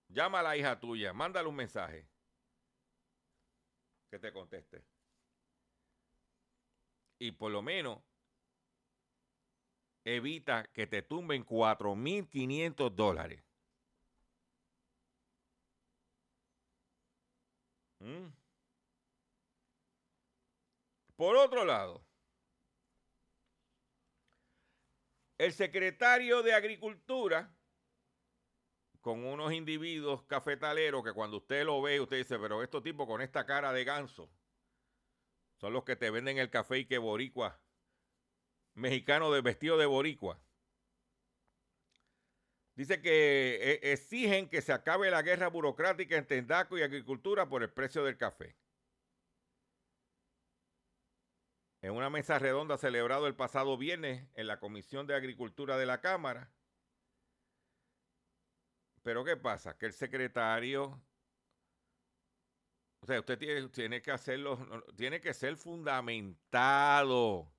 Llama 0.08 0.40
a 0.40 0.44
la 0.44 0.58
hija 0.58 0.80
tuya, 0.80 1.14
mándale 1.14 1.50
un 1.50 1.56
mensaje 1.56 2.08
que 4.10 4.18
te 4.18 4.32
conteste. 4.32 4.84
Y 7.20 7.34
por 7.34 7.52
lo 7.52 7.62
menos 7.62 8.02
evita 10.06 10.64
que 10.72 10.88
te 10.88 11.02
tumben 11.02 11.46
4.500 11.46 12.90
dólares. 12.96 13.44
¿Mm? 18.00 18.39
Por 21.20 21.36
otro 21.36 21.66
lado, 21.66 22.02
el 25.38 25.52
secretario 25.52 26.42
de 26.44 26.54
Agricultura, 26.54 27.54
con 29.02 29.26
unos 29.26 29.52
individuos 29.52 30.24
cafetaleros 30.24 31.04
que 31.04 31.12
cuando 31.12 31.36
usted 31.36 31.66
lo 31.66 31.82
ve, 31.82 32.00
usted 32.00 32.20
dice, 32.20 32.40
pero 32.40 32.64
estos 32.64 32.84
tipos 32.84 33.06
con 33.06 33.22
esta 33.22 33.46
cara 33.46 33.74
de 33.74 33.84
ganso 33.84 34.32
son 35.58 35.74
los 35.74 35.84
que 35.84 35.98
te 35.98 36.10
venden 36.10 36.38
el 36.38 36.50
café 36.50 36.78
y 36.78 36.86
que 36.86 36.98
boricua, 36.98 37.60
mexicano 38.74 39.30
de 39.30 39.42
vestido 39.42 39.78
de 39.78 39.88
boricua. 39.88 40.42
Dice 42.76 43.02
que 43.02 43.60
eh, 43.62 43.92
exigen 43.92 44.48
que 44.48 44.62
se 44.62 44.72
acabe 44.72 45.12
la 45.12 45.22
guerra 45.22 45.50
burocrática 45.50 46.16
en 46.16 46.26
Tendaco 46.26 46.78
y 46.78 46.82
agricultura 46.82 47.50
por 47.50 47.62
el 47.62 47.74
precio 47.74 48.06
del 48.06 48.16
café. 48.16 48.56
En 51.82 51.92
una 51.94 52.10
mesa 52.10 52.40
redonda 52.40 52.78
celebrado 52.78 53.28
el 53.28 53.36
pasado 53.36 53.78
viernes 53.78 54.28
en 54.36 54.48
la 54.48 54.60
Comisión 54.60 55.08
de 55.08 55.16
Agricultura 55.16 55.78
de 55.78 55.86
la 55.86 56.02
Cámara. 56.02 56.52
Pero 59.04 59.24
¿qué 59.24 59.38
pasa? 59.38 59.78
Que 59.78 59.86
el 59.88 59.94
secretario, 59.94 61.02
o 63.02 63.06
sea, 63.06 63.20
usted 63.20 63.38
tiene, 63.38 63.70
tiene 63.70 64.02
que 64.02 64.12
hacerlo, 64.12 64.58
tiene 64.98 65.22
que 65.22 65.34
ser 65.34 65.56
fundamentado. 65.58 67.52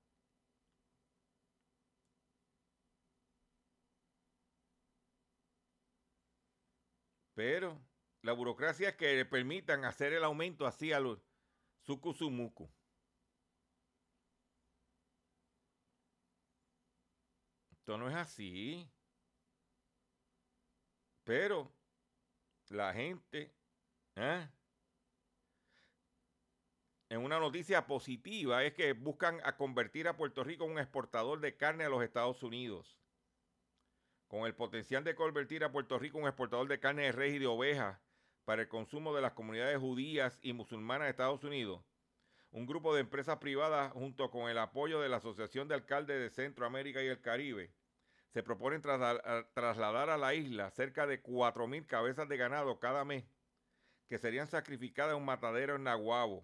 Pero 7.33 7.81
la 8.21 8.33
burocracia 8.33 8.89
es 8.89 8.95
que 8.95 9.15
le 9.15 9.25
permitan 9.25 9.83
hacer 9.85 10.13
el 10.13 10.23
aumento 10.23 10.67
así 10.67 10.93
a 10.93 10.99
los 10.99 11.19
sucusumucu. 11.85 12.69
Esto 17.91 17.97
no 17.97 18.09
es 18.09 18.15
así. 18.15 18.89
Pero 21.25 21.69
la 22.69 22.93
gente, 22.93 23.53
¿eh? 24.15 24.47
en 27.09 27.19
una 27.19 27.37
noticia 27.37 27.85
positiva, 27.87 28.63
es 28.63 28.75
que 28.75 28.93
buscan 28.93 29.41
a 29.43 29.57
convertir 29.57 30.07
a 30.07 30.15
Puerto 30.15 30.41
Rico 30.45 30.63
en 30.63 30.71
un 30.71 30.79
exportador 30.79 31.41
de 31.41 31.57
carne 31.57 31.83
a 31.83 31.89
los 31.89 32.01
Estados 32.01 32.41
Unidos. 32.43 32.97
Con 34.29 34.45
el 34.45 34.55
potencial 34.55 35.03
de 35.03 35.13
convertir 35.13 35.65
a 35.65 35.73
Puerto 35.73 35.99
Rico 35.99 36.17
en 36.17 36.23
un 36.23 36.29
exportador 36.29 36.69
de 36.69 36.79
carne 36.79 37.01
de 37.01 37.11
res 37.11 37.33
y 37.33 37.39
de 37.39 37.47
ovejas 37.47 37.99
para 38.45 38.61
el 38.61 38.69
consumo 38.69 39.13
de 39.13 39.21
las 39.21 39.33
comunidades 39.33 39.77
judías 39.79 40.39
y 40.41 40.53
musulmanas 40.53 41.07
de 41.07 41.11
Estados 41.11 41.43
Unidos, 41.43 41.83
un 42.51 42.65
grupo 42.65 42.95
de 42.95 43.01
empresas 43.01 43.39
privadas, 43.39 43.91
junto 43.91 44.31
con 44.31 44.49
el 44.49 44.59
apoyo 44.59 45.01
de 45.01 45.09
la 45.09 45.17
Asociación 45.17 45.67
de 45.67 45.75
Alcaldes 45.75 46.21
de 46.21 46.29
Centroamérica 46.29 47.03
y 47.03 47.07
el 47.07 47.19
Caribe, 47.19 47.73
se 48.33 48.43
proponen 48.43 48.81
trasla- 48.81 49.51
trasladar 49.53 50.09
a 50.09 50.17
la 50.17 50.33
isla 50.33 50.71
cerca 50.71 51.05
de 51.05 51.21
4.000 51.21 51.85
cabezas 51.85 52.29
de 52.29 52.37
ganado 52.37 52.79
cada 52.79 53.03
mes 53.05 53.25
que 54.07 54.17
serían 54.17 54.47
sacrificadas 54.47 55.13
en 55.13 55.19
un 55.19 55.25
matadero 55.25 55.75
en 55.75 55.83
Nahuabo. 55.83 56.43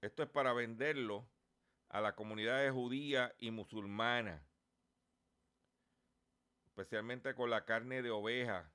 Esto 0.00 0.22
es 0.22 0.28
para 0.30 0.52
venderlo 0.52 1.28
a 1.88 2.00
las 2.00 2.14
comunidades 2.14 2.72
judía 2.72 3.34
y 3.38 3.50
musulmana, 3.50 4.48
especialmente 6.66 7.34
con 7.34 7.50
la 7.50 7.64
carne 7.64 8.02
de 8.02 8.10
oveja. 8.10 8.70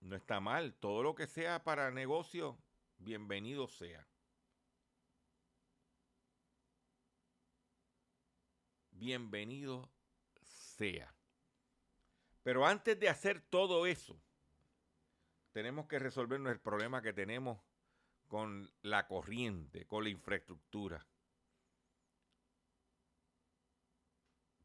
No 0.00 0.16
está 0.16 0.40
mal, 0.40 0.74
todo 0.80 1.02
lo 1.02 1.14
que 1.14 1.26
sea 1.26 1.62
para 1.62 1.90
negocio, 1.90 2.64
bienvenido 2.96 3.68
sea. 3.68 4.07
Bienvenido 8.98 9.88
sea. 10.42 11.14
Pero 12.42 12.66
antes 12.66 12.98
de 12.98 13.08
hacer 13.08 13.40
todo 13.40 13.86
eso, 13.86 14.20
tenemos 15.52 15.86
que 15.86 15.98
resolver 15.98 16.40
el 16.40 16.60
problema 16.60 17.02
que 17.02 17.12
tenemos 17.12 17.58
con 18.28 18.70
la 18.82 19.06
corriente, 19.06 19.86
con 19.86 20.04
la 20.04 20.10
infraestructura. 20.10 21.06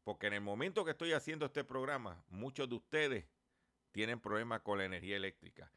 Porque 0.04 0.26
en 0.26 0.34
el 0.34 0.40
momento 0.42 0.84
que 0.84 0.90
estoy 0.90 1.12
haciendo 1.12 1.46
este 1.46 1.64
programa, 1.64 2.22
muchos 2.28 2.68
de 2.68 2.74
ustedes 2.74 3.26
tienen 3.90 4.20
problemas 4.20 4.60
con 4.60 4.78
la 4.78 4.84
energía 4.84 5.16
eléctrica. 5.16 5.72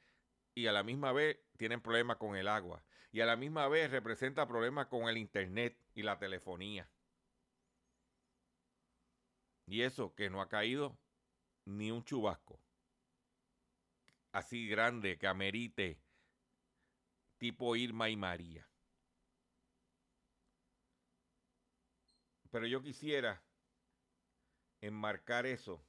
Y 0.53 0.67
a 0.67 0.71
la 0.71 0.83
misma 0.83 1.13
vez 1.13 1.39
tienen 1.55 1.81
problemas 1.81 2.17
con 2.17 2.35
el 2.35 2.47
agua. 2.47 2.83
Y 3.11 3.21
a 3.21 3.25
la 3.25 3.37
misma 3.37 3.67
vez 3.67 3.89
representa 3.89 4.47
problemas 4.47 4.87
con 4.87 5.07
el 5.07 5.17
internet 5.17 5.79
y 5.93 6.03
la 6.03 6.19
telefonía. 6.19 6.89
Y 9.67 9.81
eso 9.81 10.15
que 10.15 10.29
no 10.29 10.41
ha 10.41 10.47
caído 10.47 10.97
ni 11.65 11.91
un 11.91 12.03
chubasco. 12.03 12.59
Así 14.31 14.67
grande 14.67 15.17
que 15.17 15.27
amerite 15.27 15.99
tipo 17.37 17.75
Irma 17.75 18.09
y 18.09 18.15
María. 18.15 18.67
Pero 22.49 22.65
yo 22.65 22.81
quisiera 22.81 23.43
enmarcar 24.81 25.45
eso 25.45 25.85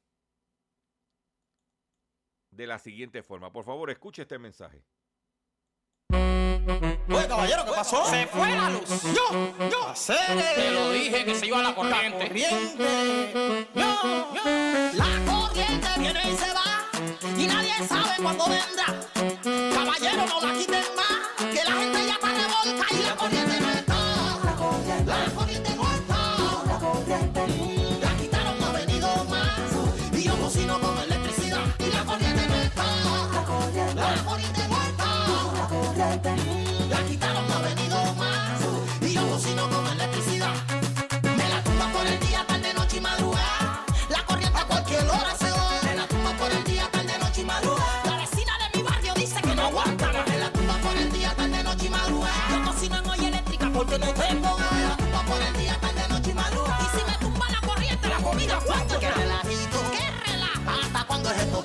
de 2.50 2.66
la 2.66 2.78
siguiente 2.78 3.22
forma. 3.22 3.52
Por 3.52 3.64
favor, 3.64 3.90
escuche 3.90 4.22
este 4.22 4.38
mensaje. 4.38 4.84
Oye, 6.68 7.26
caballero, 7.26 7.64
¿qué 7.64 7.72
pasó? 7.72 8.04
Se 8.04 8.26
fue 8.26 8.54
la 8.54 8.68
luz. 8.68 9.02
Yo, 9.14 9.68
yo. 9.70 9.94
Te 10.54 10.70
lo 10.70 10.92
dije 10.92 11.24
que 11.24 11.34
se 11.34 11.46
iba 11.46 11.62
la 11.62 11.74
corriente. 11.74 12.28
Corriente. 12.28 13.68
No, 13.74 14.04
no. 14.04 14.34
La 14.92 15.32
corriente 15.32 15.88
viene 15.98 16.20
y 16.30 16.36
se 16.36 16.52
va 16.52 16.68
y 17.38 17.46
nadie 17.46 17.72
sabe 17.88 18.22
cuándo 18.22 18.44
vendrá. 18.44 19.74
Caballero, 19.74 20.26
no 20.26 20.40
la 20.46 20.58
quiten 20.58 20.84
más, 20.94 21.46
que 21.52 21.64
la 21.64 21.72
gente 21.72 22.06
ya 22.06 22.12
está 22.12 22.28
revolta 22.28 22.86
y 22.90 23.02
la 23.02 23.16
corriente 23.16 23.60
no 23.60 23.87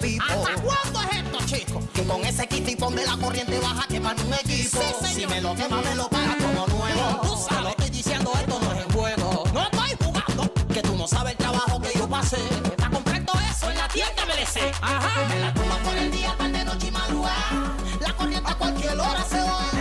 Pipo? 0.04 0.24
¿Hasta 0.24 0.62
cuándo 0.62 1.02
es 1.02 1.18
esto, 1.18 1.38
chico? 1.46 1.82
Que 1.94 2.04
con 2.04 2.26
ese 2.26 2.46
kitipón 2.46 2.94
de 2.94 3.06
la 3.06 3.16
corriente 3.16 3.58
baja 3.60 3.88
queman 3.88 4.20
un 4.20 4.34
equipo. 4.34 4.82
Sí, 5.02 5.14
si 5.16 5.28
me 5.28 5.40
lo 5.40 5.56
quema, 5.56 5.82
me 5.82 5.96
lo 5.96 6.10
paga 6.10 6.36
como 6.40 6.68
nuevo. 6.68 7.22
Tú 7.22 7.38
sabes. 7.38 7.48
Te 7.48 7.62
lo 7.62 7.70
estoy 7.70 7.90
diciendo, 7.90 8.32
esto 8.36 8.60
no 8.60 8.74
es 8.74 8.86
en 8.86 8.92
juego. 8.92 9.44
No 9.54 9.64
estoy 9.64 9.96
jugando. 10.04 10.54
Que 10.74 10.82
tú 10.82 10.98
no 10.98 11.08
sabes 11.08 11.32
el 11.32 11.38
trabajo 11.38 11.80
que 11.80 11.98
yo 11.98 12.10
pasé. 12.10 12.42
Para 12.78 12.90
comprar 12.92 13.24
todo 13.24 13.40
eso 13.50 13.72
en 13.72 13.78
la 13.78 13.88
tienda 13.88 14.26
MLC. 14.26 14.76
Ajá. 14.82 15.28
Me 15.30 15.40
la 15.40 15.54
tumba 15.54 15.78
por 15.78 15.96
el 15.96 16.12
día, 16.12 16.36
tarde, 16.38 16.66
noche 16.66 16.88
y 16.88 16.92
madrugada. 16.92 17.74
La 18.02 18.14
corriente 18.14 18.52
a 18.52 18.56
cualquier 18.56 19.00
hora 19.00 19.24
se 19.24 19.40
va. 19.40 19.73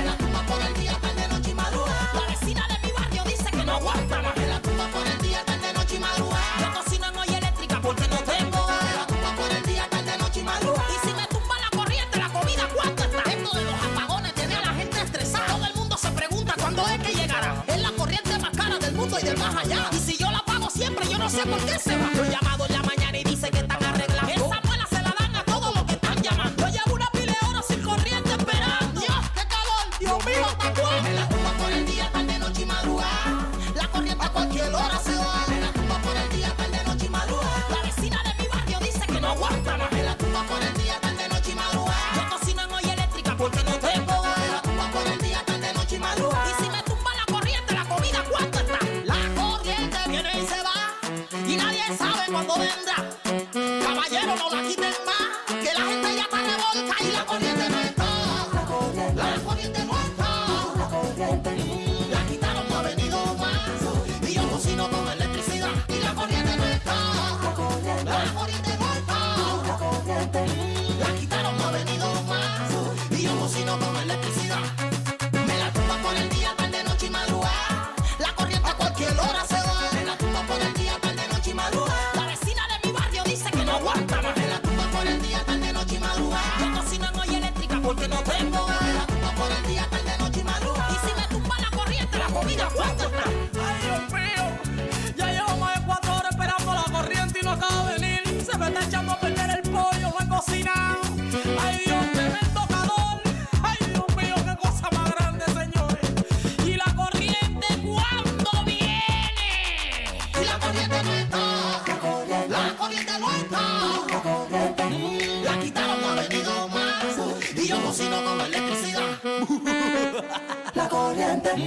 La 121.53 121.59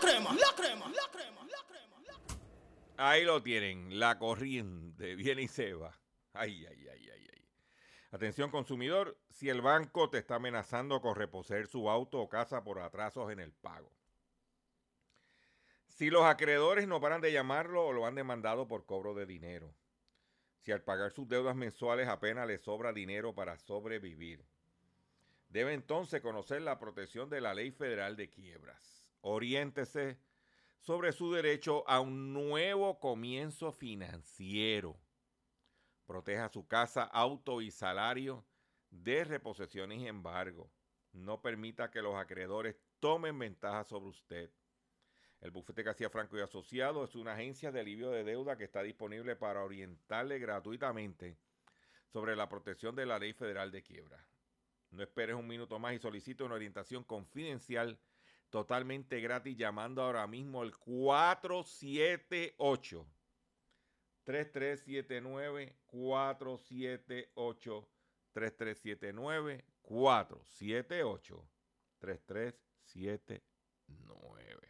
crema, 0.00 0.32
la 0.32 0.54
crema, 0.56 0.88
la 0.88 1.10
crema, 1.12 1.42
la 1.42 1.62
crema. 1.68 2.40
Ahí 2.96 3.22
lo 3.22 3.42
tienen, 3.42 3.98
la 3.98 4.18
corriente 4.18 5.14
viene 5.14 5.42
y 5.42 5.48
se 5.48 5.74
va. 5.74 5.94
Ay, 6.32 6.64
ay, 6.64 6.88
ay, 6.88 7.10
ay, 7.10 7.28
ay. 7.30 7.44
Atención 8.12 8.50
consumidor, 8.50 9.18
si 9.28 9.50
el 9.50 9.60
banco 9.60 10.08
te 10.08 10.16
está 10.16 10.36
amenazando 10.36 11.02
con 11.02 11.16
reposer 11.16 11.66
su 11.66 11.90
auto 11.90 12.18
o 12.18 12.30
casa 12.30 12.64
por 12.64 12.78
atrasos 12.78 13.30
en 13.30 13.40
el 13.40 13.52
pago. 13.52 13.92
Si 15.86 16.08
los 16.08 16.22
acreedores 16.22 16.88
no 16.88 16.98
paran 16.98 17.20
de 17.20 17.30
llamarlo 17.30 17.88
o 17.88 17.92
lo 17.92 18.06
han 18.06 18.14
demandado 18.14 18.68
por 18.68 18.86
cobro 18.86 19.12
de 19.12 19.26
dinero. 19.26 19.74
Si 20.60 20.72
al 20.72 20.82
pagar 20.82 21.12
sus 21.12 21.28
deudas 21.28 21.56
mensuales 21.56 22.08
apenas 22.08 22.46
le 22.46 22.56
sobra 22.56 22.94
dinero 22.94 23.34
para 23.34 23.58
sobrevivir. 23.58 24.46
Debe 25.50 25.74
entonces 25.74 26.22
conocer 26.22 26.62
la 26.62 26.78
protección 26.78 27.28
de 27.28 27.42
la 27.42 27.52
Ley 27.52 27.70
Federal 27.70 28.16
de 28.16 28.30
Quiebras. 28.30 28.99
Oriéntese 29.22 30.18
sobre 30.78 31.12
su 31.12 31.32
derecho 31.32 31.88
a 31.88 32.00
un 32.00 32.32
nuevo 32.32 32.98
comienzo 32.98 33.70
financiero. 33.72 34.98
Proteja 36.06 36.48
su 36.48 36.66
casa, 36.66 37.04
auto 37.04 37.60
y 37.60 37.70
salario 37.70 38.44
de 38.90 39.24
reposiciones 39.24 40.00
y 40.00 40.08
embargo. 40.08 40.70
No 41.12 41.42
permita 41.42 41.90
que 41.90 42.02
los 42.02 42.14
acreedores 42.14 42.76
tomen 42.98 43.38
ventaja 43.38 43.84
sobre 43.84 44.08
usted. 44.08 44.50
El 45.40 45.50
bufete 45.50 45.82
García 45.82 46.10
Franco 46.10 46.36
y 46.36 46.40
Asociado 46.40 47.04
es 47.04 47.14
una 47.14 47.34
agencia 47.34 47.72
de 47.72 47.80
alivio 47.80 48.10
de 48.10 48.24
deuda 48.24 48.56
que 48.56 48.64
está 48.64 48.82
disponible 48.82 49.36
para 49.36 49.64
orientarle 49.64 50.38
gratuitamente 50.38 51.38
sobre 52.12 52.36
la 52.36 52.48
protección 52.48 52.94
de 52.94 53.06
la 53.06 53.18
ley 53.18 53.32
federal 53.32 53.70
de 53.70 53.82
quiebra. 53.82 54.26
No 54.90 55.02
esperes 55.02 55.36
un 55.36 55.46
minuto 55.46 55.78
más 55.78 55.94
y 55.94 55.98
solicite 55.98 56.42
una 56.42 56.56
orientación 56.56 57.04
confidencial 57.04 57.98
totalmente 58.50 59.20
gratis 59.20 59.56
llamando 59.56 60.02
ahora 60.02 60.26
mismo 60.26 60.62
al 60.62 60.76
478 60.76 63.06
3379 64.24 65.76
478 65.86 67.88
3379 68.32 69.64
478 69.82 71.48
3379 71.98 74.69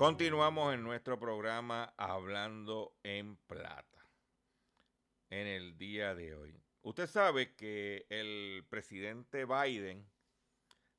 Continuamos 0.00 0.72
en 0.72 0.82
nuestro 0.82 1.18
programa 1.18 1.92
Hablando 1.98 2.96
en 3.02 3.36
Plata. 3.36 4.08
En 5.28 5.46
el 5.46 5.76
día 5.76 6.14
de 6.14 6.34
hoy. 6.34 6.58
Usted 6.80 7.06
sabe 7.06 7.54
que 7.54 8.06
el 8.08 8.64
presidente 8.70 9.44
Biden 9.44 10.10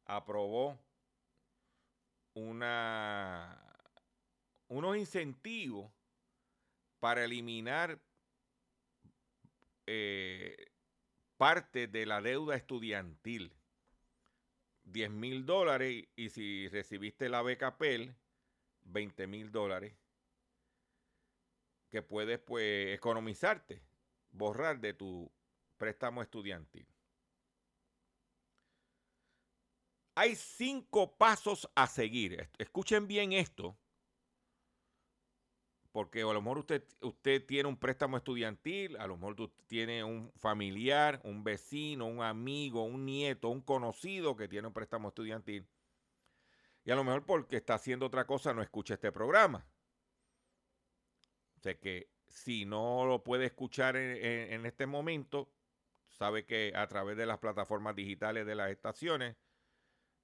aprobó 0.05 0.79
una, 2.35 3.59
unos 4.67 4.95
incentivos 4.95 5.91
para 6.99 7.23
eliminar 7.23 7.99
eh, 9.87 10.67
parte 11.37 11.87
de 11.87 12.05
la 12.05 12.21
deuda 12.21 12.55
estudiantil. 12.55 13.51
10 14.83 15.09
mil 15.09 15.47
dólares 15.47 16.07
y 16.15 16.29
si 16.29 16.67
recibiste 16.69 17.29
la 17.29 17.41
beca 17.41 17.79
PEL, 17.79 18.15
20 18.91 19.27
mil 19.27 19.51
dólares 19.51 19.93
que 21.89 22.01
puedes 22.01 22.39
pues 22.39 22.95
economizarte, 22.95 23.81
borrar 24.31 24.79
de 24.79 24.93
tu 24.93 25.29
préstamo 25.77 26.21
estudiantil. 26.21 26.87
Hay 30.15 30.35
cinco 30.35 31.17
pasos 31.17 31.69
a 31.75 31.87
seguir. 31.87 32.49
Escuchen 32.57 33.07
bien 33.07 33.33
esto, 33.33 33.77
porque 35.91 36.21
a 36.21 36.33
lo 36.33 36.41
mejor 36.41 36.59
usted, 36.59 36.83
usted 37.01 37.45
tiene 37.45 37.67
un 37.67 37.77
préstamo 37.77 38.17
estudiantil, 38.17 38.95
a 38.97 39.07
lo 39.07 39.17
mejor 39.17 39.51
tiene 39.67 40.03
un 40.03 40.31
familiar, 40.37 41.19
un 41.23 41.43
vecino, 41.43 42.05
un 42.05 42.21
amigo, 42.21 42.83
un 42.83 43.05
nieto, 43.05 43.49
un 43.49 43.61
conocido 43.61 44.35
que 44.35 44.47
tiene 44.47 44.67
un 44.67 44.73
préstamo 44.73 45.09
estudiantil. 45.09 45.67
Y 46.83 46.91
a 46.91 46.95
lo 46.95 47.03
mejor 47.03 47.25
porque 47.25 47.57
está 47.57 47.75
haciendo 47.75 48.07
otra 48.07 48.25
cosa 48.25 48.53
no 48.53 48.61
escucha 48.61 48.95
este 48.95 49.11
programa. 49.11 49.65
O 51.57 51.59
sea 51.61 51.79
que 51.79 52.09
si 52.27 52.65
no 52.65 53.05
lo 53.05 53.23
puede 53.23 53.45
escuchar 53.45 53.95
en, 53.95 54.65
este 54.65 54.87
momento, 54.87 55.53
sabe 56.07 56.45
que 56.45 56.73
a 56.75 56.87
través 56.87 57.17
de 57.17 57.25
las 57.25 57.37
plataformas 57.39 57.95
digitales 57.95 58.45
de 58.45 58.55
las 58.55 58.71
estaciones 58.71 59.35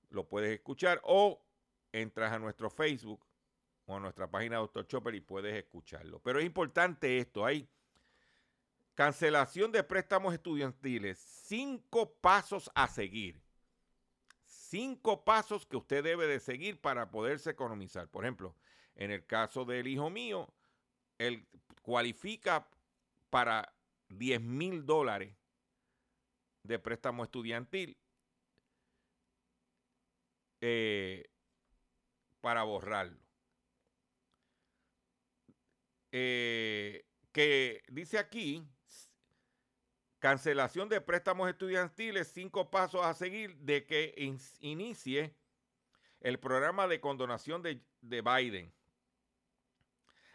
lo 0.09 0.27
puedes 0.27 0.51
escuchar 0.51 0.99
o 1.03 1.45
entras 1.91 2.31
a 2.31 2.39
nuestro 2.39 2.69
Facebook 2.69 3.25
o 3.85 3.97
a 3.97 3.99
nuestra 3.99 4.31
página 4.31 4.57
Dr. 4.57 4.87
Chopper 4.87 5.15
y 5.15 5.21
puedes 5.21 5.55
escucharlo. 5.55 6.19
Pero 6.21 6.39
es 6.39 6.45
importante 6.45 7.19
esto, 7.19 7.45
hay 7.45 7.69
cancelación 8.95 9.71
de 9.71 9.83
préstamos 9.83 10.33
estudiantiles, 10.33 11.19
cinco 11.19 12.13
pasos 12.15 12.71
a 12.73 12.87
seguir. 12.87 13.46
Cinco 14.69 15.23
pasos 15.23 15.65
que 15.65 15.77
usted 15.77 16.03
debe 16.03 16.27
de 16.27 16.41
seguir 16.41 16.81
para 16.81 17.09
poderse 17.09 17.51
economizar. 17.51 18.09
Por 18.09 18.25
ejemplo, 18.25 18.53
en 18.95 19.11
el 19.11 19.25
caso 19.25 19.63
del 19.63 19.87
hijo 19.87 20.09
mío, 20.09 20.53
él 21.17 21.47
cualifica 21.81 22.67
para 23.29 23.73
10 24.09 24.41
mil 24.41 24.85
dólares 24.85 25.33
de 26.63 26.79
préstamo 26.79 27.23
estudiantil 27.23 27.95
eh, 30.59 31.29
para 32.41 32.63
borrarlo. 32.63 33.21
Eh, 36.11 37.05
que 37.31 37.83
dice 37.87 38.17
aquí, 38.17 38.67
cancelación 40.27 40.89
de 40.89 40.99
préstamos 40.99 41.47
estudiantiles, 41.49 42.27
cinco 42.27 42.69
pasos 42.69 43.05
a 43.05 43.13
seguir 43.13 43.55
de 43.59 43.85
que 43.85 44.13
in- 44.17 44.37
inicie 44.59 45.33
el 46.19 46.37
programa 46.37 46.85
de 46.85 46.99
condonación 46.99 47.61
de, 47.61 47.81
de 48.01 48.21
Biden. 48.21 48.73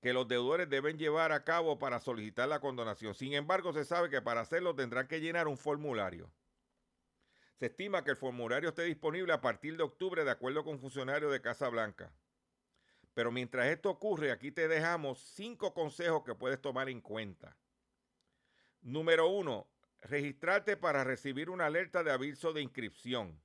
que 0.00 0.14
los 0.14 0.26
deudores 0.26 0.70
deben 0.70 0.98
llevar 0.98 1.32
a 1.32 1.44
cabo 1.44 1.78
para 1.78 2.00
solicitar 2.00 2.48
la 2.48 2.60
condonación. 2.60 3.14
Sin 3.14 3.34
embargo, 3.34 3.72
se 3.72 3.84
sabe 3.84 4.08
que 4.08 4.22
para 4.22 4.40
hacerlo 4.40 4.74
tendrán 4.74 5.06
que 5.06 5.20
llenar 5.20 5.46
un 5.46 5.58
formulario. 5.58 6.32
Se 7.58 7.66
estima 7.66 8.02
que 8.02 8.12
el 8.12 8.16
formulario 8.16 8.70
esté 8.70 8.84
disponible 8.84 9.34
a 9.34 9.42
partir 9.42 9.76
de 9.76 9.82
octubre, 9.82 10.24
de 10.24 10.30
acuerdo 10.30 10.64
con 10.64 10.80
funcionarios 10.80 11.30
de 11.30 11.42
Casa 11.42 11.68
Blanca. 11.68 12.14
Pero 13.14 13.32
mientras 13.32 13.66
esto 13.66 13.90
ocurre, 13.90 14.30
aquí 14.30 14.52
te 14.52 14.68
dejamos 14.68 15.18
cinco 15.34 15.74
consejos 15.74 16.22
que 16.24 16.34
puedes 16.34 16.60
tomar 16.60 16.88
en 16.88 17.00
cuenta. 17.00 17.56
Número 18.82 19.28
uno, 19.28 19.68
registrarte 20.02 20.76
para 20.76 21.04
recibir 21.04 21.50
una 21.50 21.66
alerta 21.66 22.02
de 22.02 22.12
aviso 22.12 22.52
de 22.52 22.62
inscripción. 22.62 23.40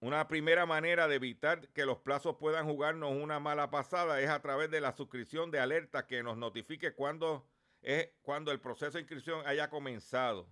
Una 0.00 0.28
primera 0.28 0.66
manera 0.66 1.08
de 1.08 1.16
evitar 1.16 1.68
que 1.70 1.86
los 1.86 1.98
plazos 1.98 2.36
puedan 2.36 2.66
jugarnos 2.66 3.12
una 3.12 3.40
mala 3.40 3.70
pasada 3.70 4.20
es 4.20 4.28
a 4.28 4.40
través 4.40 4.70
de 4.70 4.80
la 4.80 4.92
suscripción 4.92 5.50
de 5.50 5.58
alerta 5.58 6.06
que 6.06 6.22
nos 6.22 6.36
notifique 6.36 6.94
cuando, 6.94 7.48
es, 7.80 8.10
cuando 8.22 8.52
el 8.52 8.60
proceso 8.60 8.92
de 8.92 9.00
inscripción 9.00 9.46
haya 9.46 9.70
comenzado. 9.70 10.48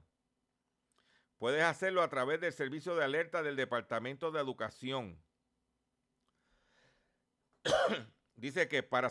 Puedes 1.39 1.63
hacerlo 1.63 2.03
a 2.03 2.09
través 2.09 2.41
del 2.41 2.53
servicio 2.53 2.97
de 2.97 3.05
alerta 3.05 3.43
del 3.43 3.55
Departamento 3.55 4.31
de 4.31 4.41
Educación. 4.41 5.24
Dice 8.37 8.69
que 8.69 8.83
para 8.83 9.09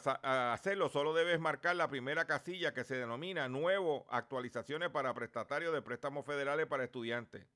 hacerlo 0.53 0.89
solo 0.89 1.13
debes 1.13 1.39
marcar 1.39 1.75
la 1.75 1.89
primera 1.89 2.27
casilla 2.27 2.73
que 2.73 2.83
se 2.83 2.95
denomina 2.97 3.47
Nuevo 3.47 4.05
Actualizaciones 4.09 4.89
para 4.89 5.13
Prestatarios 5.13 5.73
de 5.73 5.81
Préstamos 5.81 6.25
Federales 6.25 6.67
para 6.67 6.83
Estudiantes. 6.83 7.47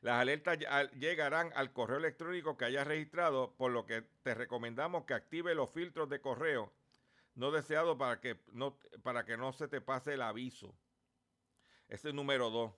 Las 0.00 0.20
alertas 0.20 0.58
ll- 0.58 0.66
al- 0.68 0.90
llegarán 0.92 1.52
al 1.54 1.72
correo 1.72 1.98
electrónico 1.98 2.56
que 2.56 2.64
hayas 2.66 2.86
registrado, 2.86 3.56
por 3.56 3.72
lo 3.72 3.86
que 3.86 4.02
te 4.22 4.34
recomendamos 4.34 5.04
que 5.04 5.14
active 5.14 5.54
los 5.54 5.70
filtros 5.70 6.08
de 6.08 6.20
correo 6.20 6.72
no 7.34 7.52
deseado 7.52 7.96
para 7.96 8.20
que 8.20 8.40
no, 8.52 8.78
para 9.04 9.24
que 9.24 9.36
no 9.36 9.52
se 9.52 9.68
te 9.68 9.80
pase 9.80 10.14
el 10.14 10.22
aviso. 10.22 10.76
Ese 11.88 12.08
es 12.08 12.14
número 12.14 12.50
dos. 12.50 12.74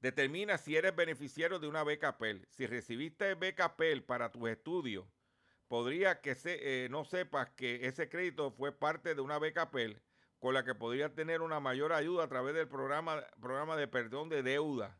Determina 0.00 0.58
si 0.58 0.76
eres 0.76 0.94
beneficiario 0.94 1.58
de 1.58 1.66
una 1.66 1.82
beca 1.82 2.18
PEL. 2.18 2.46
Si 2.50 2.66
recibiste 2.66 3.34
beca 3.34 3.76
PEL 3.76 4.04
para 4.04 4.30
tus 4.30 4.48
estudios, 4.50 5.06
podría 5.68 6.20
que 6.20 6.34
se, 6.34 6.84
eh, 6.84 6.88
no 6.88 7.04
sepas 7.04 7.50
que 7.50 7.86
ese 7.86 8.08
crédito 8.08 8.50
fue 8.52 8.72
parte 8.72 9.14
de 9.14 9.20
una 9.20 9.38
beca 9.38 9.70
PEL 9.70 10.02
con 10.38 10.54
la 10.54 10.64
que 10.64 10.74
podrías 10.74 11.14
tener 11.14 11.40
una 11.42 11.60
mayor 11.60 11.92
ayuda 11.92 12.24
a 12.24 12.28
través 12.28 12.54
del 12.54 12.68
programa, 12.68 13.22
programa 13.40 13.76
de 13.76 13.88
perdón 13.88 14.28
de 14.28 14.42
deuda. 14.42 14.98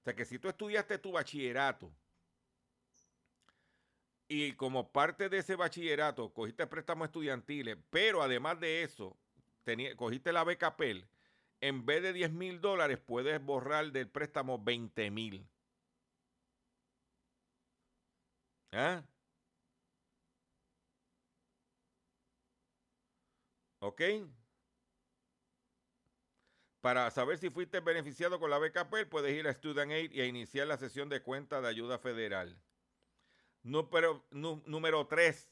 O 0.00 0.04
sea 0.04 0.14
que 0.14 0.24
si 0.24 0.38
tú 0.38 0.48
estudiaste 0.48 0.98
tu 0.98 1.12
bachillerato 1.12 1.90
y 4.28 4.52
como 4.54 4.92
parte 4.92 5.28
de 5.28 5.38
ese 5.38 5.56
bachillerato 5.56 6.32
cogiste 6.32 6.66
préstamos 6.66 7.06
estudiantiles, 7.06 7.78
pero 7.90 8.22
además 8.22 8.60
de 8.60 8.82
eso 8.82 9.18
tenía- 9.64 9.96
cogiste 9.96 10.32
la 10.32 10.44
beca 10.44 10.76
PEL, 10.76 11.08
en 11.60 11.86
vez 11.86 12.02
de 12.02 12.12
10 12.12 12.32
mil 12.32 12.60
dólares 12.60 12.98
puedes 12.98 13.42
borrar 13.42 13.92
del 13.92 14.10
préstamo 14.10 14.62
20 14.62 15.10
mil. 15.10 15.48
¿Ah? 18.74 19.06
¿Ok? 23.80 24.00
Para 26.80 27.10
saber 27.10 27.38
si 27.38 27.50
fuiste 27.50 27.80
beneficiado 27.80 28.38
con 28.38 28.50
la 28.50 28.58
beca 28.58 28.90
PEL, 28.90 29.08
puedes 29.08 29.32
ir 29.32 29.48
a 29.48 29.52
Student 29.54 29.92
Aid 29.92 30.12
y 30.12 30.20
a 30.20 30.26
iniciar 30.26 30.66
la 30.66 30.76
sesión 30.76 31.08
de 31.08 31.22
cuenta 31.22 31.60
de 31.60 31.68
ayuda 31.68 31.98
federal. 31.98 32.62
Número, 33.62 34.26
nú- 34.30 34.62
número 34.66 35.06
3. 35.06 35.50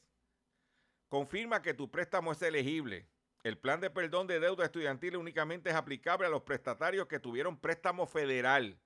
Confirma 1.09 1.61
que 1.61 1.73
tu 1.73 1.89
préstamo 1.91 2.31
es 2.33 2.41
elegible. 2.41 3.09
El 3.43 3.57
plan 3.59 3.81
de 3.81 3.89
perdón 3.89 4.27
de 4.27 4.39
deuda 4.39 4.65
estudiantil 4.65 5.17
únicamente 5.17 5.69
es 5.69 5.75
aplicable 5.75 6.27
a 6.27 6.29
los 6.29 6.43
prestatarios 6.43 7.07
que 7.07 7.19
tuvieron 7.19 7.59
préstamo 7.59 8.05
federal. 8.07 8.82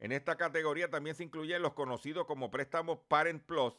En 0.00 0.12
esta 0.12 0.36
categoría 0.36 0.88
también 0.88 1.16
se 1.16 1.24
incluyen 1.24 1.62
los 1.62 1.74
conocidos 1.74 2.26
como 2.26 2.50
préstamos 2.50 2.98
Parent 3.08 3.42
Plus 3.44 3.74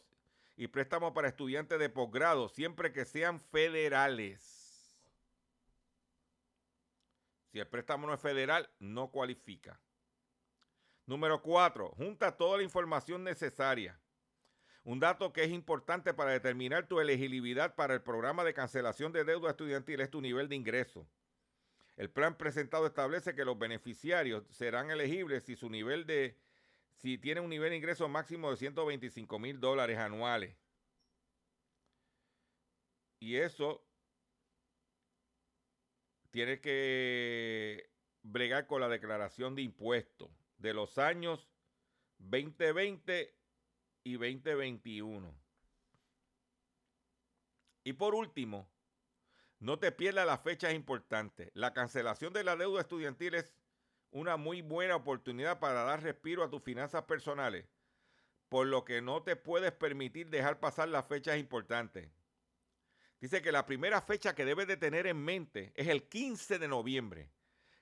y 0.58 0.68
préstamos 0.68 1.14
para 1.14 1.30
estudiantes 1.30 1.80
de 1.80 1.90
posgrado, 1.90 2.50
siempre 2.50 2.92
que 2.92 3.06
sean 3.06 3.40
federales. 3.40 4.60
Si 7.52 7.60
el 7.60 7.68
préstamo 7.68 8.06
no 8.06 8.14
es 8.14 8.20
federal, 8.20 8.70
no 8.80 9.10
cualifica. 9.10 9.80
Número 11.06 11.42
4. 11.42 11.94
Junta 11.98 12.36
toda 12.38 12.58
la 12.58 12.64
información 12.64 13.24
necesaria. 13.24 14.00
Un 14.84 15.00
dato 15.00 15.34
que 15.34 15.44
es 15.44 15.52
importante 15.52 16.14
para 16.14 16.32
determinar 16.32 16.88
tu 16.88 17.00
elegibilidad 17.00 17.76
para 17.76 17.94
el 17.94 18.02
programa 18.02 18.44
de 18.44 18.54
cancelación 18.54 19.12
de 19.12 19.24
deuda 19.24 19.52
estudiantil 19.52 20.02
es 20.02 20.10
tu 20.12 20.22
nivel 20.22 20.50
de 20.50 20.56
ingreso. 20.56 21.08
El 22.00 22.10
plan 22.10 22.38
presentado 22.38 22.88
establece 22.88 23.36
que 23.36 23.44
los 23.44 23.60
beneficiarios 23.60 24.46
serán 24.52 24.90
elegibles 24.90 25.44
si 25.44 25.58
su 25.58 25.70
nivel 25.70 26.06
de 26.06 26.40
si 26.96 27.18
tiene 27.18 27.42
un 27.42 27.50
nivel 27.50 27.72
de 27.72 27.76
ingreso 27.76 28.08
máximo 28.08 28.50
de 28.50 28.56
125 28.56 29.38
mil 29.38 29.60
dólares 29.60 29.98
anuales. 29.98 30.56
Y 33.20 33.36
eso 33.36 33.86
tiene 36.32 36.62
que 36.62 37.92
bregar 38.24 38.66
con 38.66 38.80
la 38.80 38.88
declaración 38.88 39.54
de 39.56 39.64
impuestos 39.64 40.30
de 40.58 40.74
los 40.74 40.98
años 40.98 41.50
2020 42.20 43.36
y 44.06 44.14
2021. 44.14 45.36
Y 47.84 47.92
por 47.92 48.16
último, 48.16 48.70
no 49.60 49.78
te 49.78 49.92
pierdas 49.92 50.26
las 50.26 50.42
fechas 50.42 50.74
importantes. 50.74 51.52
La 51.54 51.74
cancelación 51.74 52.34
de 52.34 52.44
la 52.44 52.56
deuda 52.56 52.82
estudiantil 52.82 53.36
es 53.36 53.54
una 54.12 54.38
muy 54.38 54.62
buena 54.62 54.96
oportunidad 54.96 55.60
para 55.60 55.84
dar 55.84 56.02
respiro 56.02 56.44
a 56.44 56.50
tus 56.50 56.64
finanzas 56.64 57.04
personales, 57.04 57.66
por 58.48 58.68
lo 58.68 58.86
que 58.86 59.02
no 59.02 59.22
te 59.22 59.36
puedes 59.36 59.72
permitir 59.72 60.30
dejar 60.30 60.60
pasar 60.60 60.90
las 60.90 61.06
fechas 61.08 61.38
importantes. 61.38 62.10
Dice 63.20 63.42
que 63.42 63.52
la 63.52 63.66
primera 63.66 64.02
fecha 64.02 64.34
que 64.34 64.46
debes 64.46 64.68
de 64.68 64.78
tener 64.78 65.06
en 65.06 65.18
mente 65.18 65.74
es 65.76 65.90
el 65.90 66.08
15 66.08 66.58
de 66.58 66.68
noviembre, 66.70 67.30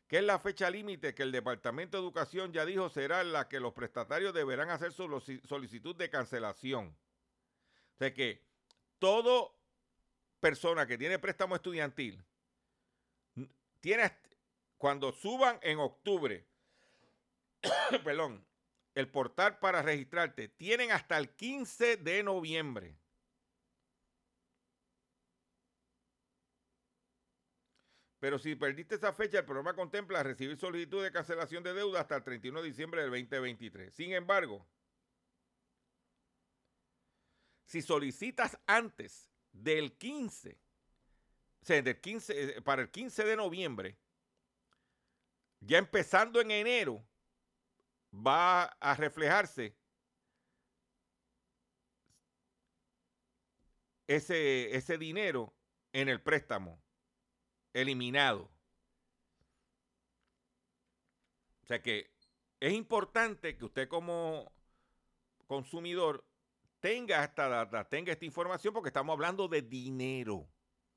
que 0.07 0.17
es 0.17 0.23
la 0.23 0.39
fecha 0.39 0.69
límite 0.69 1.13
que 1.13 1.23
el 1.23 1.31
Departamento 1.31 1.97
de 1.97 2.03
Educación 2.03 2.51
ya 2.51 2.65
dijo 2.65 2.89
será 2.89 3.23
la 3.23 3.47
que 3.47 3.59
los 3.59 3.73
prestatarios 3.73 4.33
deberán 4.33 4.71
hacer 4.71 4.91
su 4.93 5.07
solicitud 5.45 5.95
de 5.95 6.09
cancelación. 6.09 6.97
O 7.93 7.97
sea 7.97 8.13
que 8.13 8.43
toda 8.97 9.51
persona 10.47 10.87
que 10.87 10.97
tiene 10.97 11.19
préstamo 11.19 11.55
estudiantil 11.55 12.23
tiene 13.81 14.09
cuando 14.77 15.11
suban 15.11 15.59
en 15.61 15.77
octubre, 15.79 16.45
el 18.95 19.09
portal 19.09 19.59
para 19.59 19.81
registrarte, 19.81 20.47
tienen 20.47 20.93
hasta 20.93 21.17
el 21.17 21.31
15 21.31 21.97
de 21.97 22.23
noviembre. 22.23 22.97
Pero 28.19 28.39
si 28.39 28.55
perdiste 28.55 28.95
esa 28.95 29.11
fecha, 29.11 29.39
el 29.39 29.45
programa 29.45 29.75
contempla 29.75 30.23
recibir 30.23 30.57
solicitud 30.57 31.03
de 31.03 31.11
cancelación 31.11 31.61
de 31.61 31.73
deuda 31.73 31.99
hasta 32.01 32.15
el 32.15 32.23
31 32.23 32.61
de 32.61 32.67
diciembre 32.69 33.01
del 33.01 33.11
2023. 33.11 33.93
Sin 33.93 34.13
embargo, 34.13 34.65
si 37.65 37.81
solicitas 37.81 38.57
antes 38.65 39.29
del 39.63 39.97
15, 39.97 40.57
o 41.61 41.65
sea, 41.65 41.81
del 41.81 41.99
15, 41.99 42.57
eh, 42.57 42.61
para 42.61 42.81
el 42.81 42.89
15 42.89 43.23
de 43.23 43.35
noviembre, 43.35 43.97
ya 45.59 45.77
empezando 45.77 46.39
en 46.39 46.51
enero, 46.51 47.05
va 48.13 48.63
a 48.63 48.95
reflejarse 48.95 49.75
ese, 54.07 54.75
ese 54.75 54.97
dinero 54.97 55.53
en 55.91 56.09
el 56.09 56.21
préstamo 56.21 56.81
eliminado. 57.73 58.49
O 61.63 61.65
sea 61.67 61.81
que 61.81 62.09
es 62.59 62.73
importante 62.73 63.57
que 63.57 63.65
usted 63.65 63.87
como 63.87 64.51
consumidor 65.47 66.25
tenga 66.79 67.23
esta 67.23 67.47
data, 67.47 67.87
tenga 67.87 68.11
esta 68.11 68.25
información, 68.25 68.73
porque 68.73 68.89
estamos 68.89 69.13
hablando 69.13 69.47
de 69.47 69.61
dinero. 69.61 70.47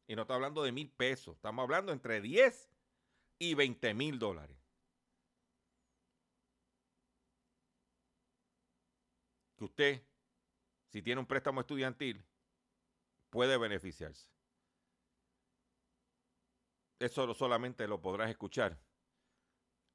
Y 0.07 0.17
no 0.17 0.23
estamos 0.23 0.39
hablando 0.39 0.63
de 0.63 0.73
mil 0.73 0.91
pesos. 0.91 1.37
Estamos 1.37 1.63
hablando 1.63 1.93
entre 1.93 2.21
10 2.21 2.71
y 3.39 3.55
20 3.55 3.95
mil 3.95 4.19
dólares. 4.19 4.57
Que 9.57 9.65
usted, 9.65 10.03
si 10.89 11.03
tiene 11.03 11.21
un 11.21 11.27
préstamo 11.27 11.61
estudiantil, 11.61 12.25
puede 13.31 13.57
beneficiarse. 13.57 14.29
Eso 16.99 17.33
solamente 17.35 17.87
lo 17.87 18.01
podrás 18.01 18.31
escuchar 18.31 18.79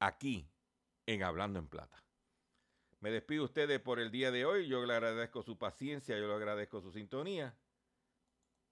aquí 0.00 0.50
en 1.06 1.22
Hablando 1.22 1.58
en 1.58 1.68
Plata. 1.68 2.05
Me 3.00 3.10
despido 3.10 3.44
ustedes 3.44 3.80
por 3.80 4.00
el 4.00 4.10
día 4.10 4.30
de 4.30 4.44
hoy. 4.44 4.68
Yo 4.68 4.84
le 4.84 4.94
agradezco 4.94 5.42
su 5.42 5.58
paciencia, 5.58 6.18
yo 6.18 6.26
le 6.26 6.34
agradezco 6.34 6.80
su 6.80 6.90
sintonía. 6.92 7.54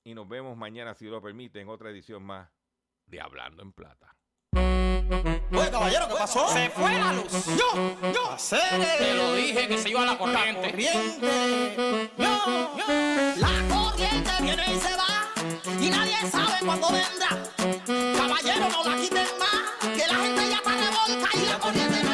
Y 0.05 0.15
nos 0.15 0.29
vemos 0.29 0.57
mañana, 0.57 0.95
si 0.95 1.07
lo 1.07 1.23
permite, 1.23 1.61
en 1.61 1.69
otra 1.69 1.91
edición 1.91 2.23
más 2.23 2.49
de 3.07 3.21
Hablando 3.21 3.63
en 3.63 3.73
Plata. 3.73 4.17
Oye, 5.53 5.71
caballero, 5.71 6.09
¿qué 6.09 6.15
pasó? 6.15 6.49
Se 6.49 6.69
fue 6.71 6.93
la 6.93 7.13
luz. 7.13 7.47
Yo, 7.57 8.13
yo. 8.13 8.37
Te 8.99 9.15
lo 9.15 9.35
dije 9.35 9.69
que 9.69 9.79
se 9.79 9.91
iba 9.91 10.05
la 10.05 10.19
corriente. 10.19 10.63
La 10.63 10.71
corriente. 10.71 12.11
Yo, 12.19 12.77
yo. 12.77 12.87
La 13.37 13.75
corriente 13.75 14.31
viene 14.43 14.75
y 14.75 14.81
se 14.81 14.97
va. 14.97 15.29
Y 15.81 15.91
nadie 15.91 16.17
sabe 16.31 16.59
cuándo 16.65 16.89
vendrá. 16.91 17.29
Caballero, 18.17 18.69
no 18.69 18.85
la 18.85 18.97
quiten 18.97 19.29
más. 19.39 19.95
Que 19.97 20.07
la 20.07 20.15
gente 20.15 20.49
ya 20.49 20.57
está 20.57 20.71
revolta 20.71 21.29
y 21.35 21.47
la 21.47 21.59
corriente 21.59 22.03
no 22.03 22.14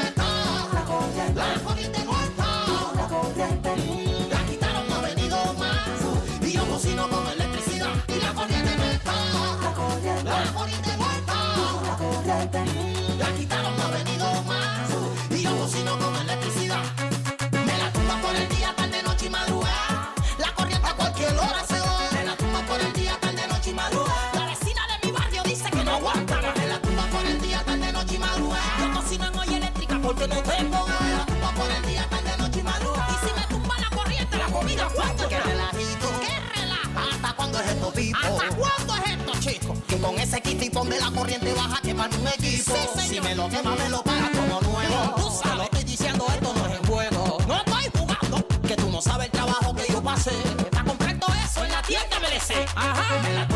porque 30.11 30.27
no 30.27 30.43
tengo 30.43 30.87
la 30.89 31.25
tumba 31.25 31.51
por 31.55 31.71
el 31.71 31.87
día, 31.87 32.05
tarde, 32.11 32.37
noche 32.37 32.59
y 32.59 32.63
madrugada. 32.65 33.07
Y 33.11 33.27
si 33.27 33.33
me 33.33 33.47
tumba 33.47 33.79
la 33.79 33.97
corriente, 33.97 34.37
la 34.39 34.47
comida 34.47 34.89
cuánto. 34.93 35.29
Qué 35.29 35.41
relajito. 35.41 36.09
Qué 36.21 36.61
relaja. 36.61 37.15
¿Hasta 37.15 37.33
cuándo 37.35 37.61
es 37.61 37.67
esto, 37.69 37.93
tipo? 37.93 38.19
¿Hasta 38.19 38.57
cuándo 38.57 38.95
es 38.97 39.11
esto, 39.13 39.33
chico? 39.39 39.77
Que 39.87 39.99
con 39.99 40.19
ese 40.19 40.41
kit 40.41 40.63
y 40.63 40.71
ponme 40.71 40.99
la 40.99 41.11
corriente 41.13 41.53
baja 41.53 41.81
quemarme 41.81 42.17
un 42.17 42.27
equipo. 42.27 42.75
Si 43.09 43.21
me 43.21 43.37
lo 43.37 43.49
quema, 43.49 43.77
me 43.77 43.89
lo 43.89 44.03
paga 44.03 44.31
como 44.33 44.61
nuevo. 44.63 45.15
Tú 45.17 45.31
sabes. 45.31 45.43
Te 45.43 45.57
lo 45.57 45.63
estoy 45.63 45.85
diciendo, 45.85 46.27
esto 46.29 46.55
no 46.55 46.67
es 46.67 46.81
en 46.81 46.87
juego. 46.87 47.39
No 47.47 47.57
estoy 47.57 47.85
jugando. 47.97 48.49
Que 48.67 48.75
tú 48.75 48.91
no 48.91 49.01
sabes 49.01 49.27
el 49.27 49.33
trabajo 49.33 49.75
que 49.77 49.93
yo 49.93 50.03
pasé. 50.03 50.33
Para 50.73 50.85
comprar 50.85 51.21
todo 51.21 51.35
eso 51.35 51.65
en 51.65 51.71
la 51.71 51.83
tienda 51.83 52.19
me 52.19 52.65
Ajá. 52.75 53.23
Me 53.23 53.33
la 53.35 53.47